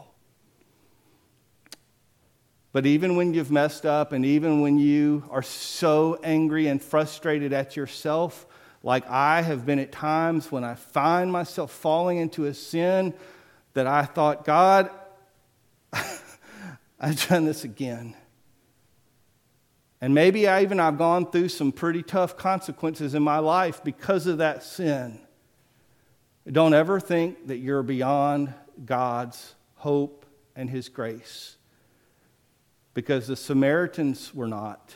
But 2.73 2.87
even 2.87 3.15
when 3.15 3.33
you've 3.33 3.51
messed 3.51 3.85
up, 3.85 4.11
and 4.11 4.25
even 4.25 4.61
when 4.61 4.79
you 4.79 5.23
are 5.29 5.43
so 5.43 6.19
angry 6.23 6.67
and 6.67 6.81
frustrated 6.81 7.53
at 7.53 7.75
yourself, 7.75 8.47
like 8.81 9.07
I 9.09 9.41
have 9.41 9.65
been 9.65 9.79
at 9.79 9.91
times 9.91 10.51
when 10.51 10.63
I 10.63 10.75
find 10.75 11.31
myself 11.31 11.71
falling 11.71 12.17
into 12.17 12.45
a 12.45 12.53
sin 12.53 13.13
that 13.75 13.87
I 13.87 14.05
thought, 14.05 14.43
God, 14.43 14.89
I've 17.03 17.27
done 17.27 17.43
this 17.43 17.65
again. 17.65 18.15
And 19.99 20.15
maybe 20.15 20.47
I 20.47 20.61
even 20.61 20.79
I've 20.79 20.97
gone 20.97 21.29
through 21.29 21.49
some 21.49 21.73
pretty 21.73 22.01
tough 22.01 22.37
consequences 22.37 23.13
in 23.13 23.21
my 23.21 23.39
life 23.39 23.83
because 23.83 24.25
of 24.25 24.37
that 24.37 24.63
sin. 24.63 25.19
Don't 26.49 26.73
ever 26.73 27.01
think 27.01 27.47
that 27.47 27.57
you're 27.57 27.83
beyond 27.83 28.53
God's 28.85 29.53
hope 29.75 30.25
and 30.55 30.69
his 30.69 30.87
grace. 30.87 31.57
Because 32.93 33.27
the 33.27 33.35
Samaritans 33.35 34.33
were 34.33 34.47
not, 34.47 34.93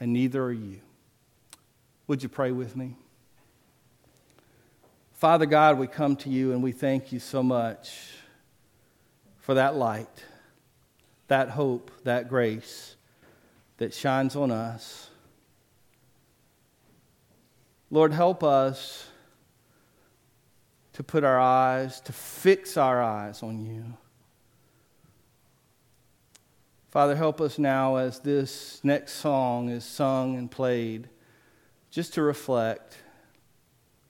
and 0.00 0.12
neither 0.12 0.42
are 0.42 0.52
you. 0.52 0.80
Would 2.08 2.24
you 2.24 2.28
pray 2.28 2.50
with 2.50 2.74
me? 2.74 2.96
Father 5.12 5.46
God, 5.46 5.78
we 5.78 5.86
come 5.86 6.16
to 6.16 6.28
you 6.28 6.52
and 6.52 6.64
we 6.64 6.72
thank 6.72 7.12
you 7.12 7.20
so 7.20 7.44
much 7.44 7.96
for 9.38 9.54
that 9.54 9.76
light, 9.76 10.24
that 11.30 11.50
hope, 11.50 11.92
that 12.02 12.28
grace 12.28 12.96
that 13.76 13.94
shines 13.94 14.34
on 14.34 14.50
us. 14.50 15.10
Lord, 17.88 18.12
help 18.12 18.42
us 18.42 19.06
to 20.92 21.04
put 21.04 21.22
our 21.22 21.38
eyes, 21.38 22.00
to 22.00 22.12
fix 22.12 22.76
our 22.76 23.00
eyes 23.00 23.44
on 23.44 23.64
you. 23.64 23.94
Father, 26.90 27.14
help 27.14 27.40
us 27.40 27.60
now 27.60 27.94
as 27.94 28.18
this 28.18 28.80
next 28.82 29.12
song 29.12 29.68
is 29.68 29.84
sung 29.84 30.36
and 30.36 30.50
played, 30.50 31.08
just 31.92 32.14
to 32.14 32.22
reflect 32.22 32.98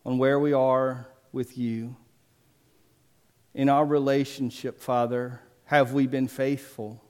on 0.06 0.16
where 0.16 0.40
we 0.40 0.54
are 0.54 1.06
with 1.32 1.58
you 1.58 1.96
in 3.54 3.68
our 3.68 3.84
relationship, 3.84 4.80
Father, 4.80 5.42
have 5.64 5.92
we 5.92 6.06
been 6.06 6.28
faithful? 6.28 7.04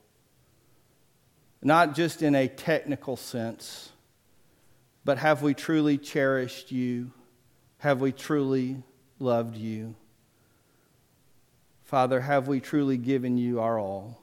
Not 1.61 1.95
just 1.95 2.21
in 2.21 2.35
a 2.35 2.47
technical 2.47 3.15
sense, 3.15 3.91
but 5.05 5.17
have 5.17 5.41
we 5.41 5.53
truly 5.53 5.97
cherished 5.97 6.71
you? 6.71 7.11
Have 7.79 8.01
we 8.01 8.11
truly 8.11 8.83
loved 9.19 9.55
you? 9.55 9.95
Father, 11.83 12.21
have 12.21 12.47
we 12.47 12.59
truly 12.59 12.97
given 12.97 13.37
you 13.37 13.59
our 13.59 13.77
all? 13.77 14.21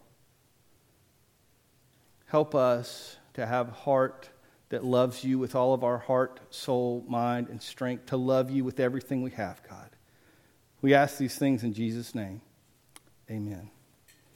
Help 2.27 2.55
us 2.55 3.17
to 3.35 3.47
have 3.47 3.69
a 3.69 3.73
heart 3.73 4.31
that 4.69 4.85
loves 4.85 5.25
you 5.25 5.39
with 5.39 5.55
all 5.55 5.73
of 5.75 5.83
our 5.83 5.99
heart, 5.99 6.41
soul, 6.51 7.05
mind, 7.09 7.49
and 7.49 7.63
strength, 7.63 8.07
to 8.07 8.17
love 8.17 8.51
you 8.51 8.65
with 8.65 8.81
everything 8.81 9.23
we 9.23 9.31
have, 9.31 9.63
God. 9.69 9.91
We 10.83 10.95
ask 10.95 11.19
these 11.19 11.37
things 11.37 11.65
in 11.65 11.73
Jesus' 11.73 12.15
name. 12.15 12.41
Amen. 13.31 13.71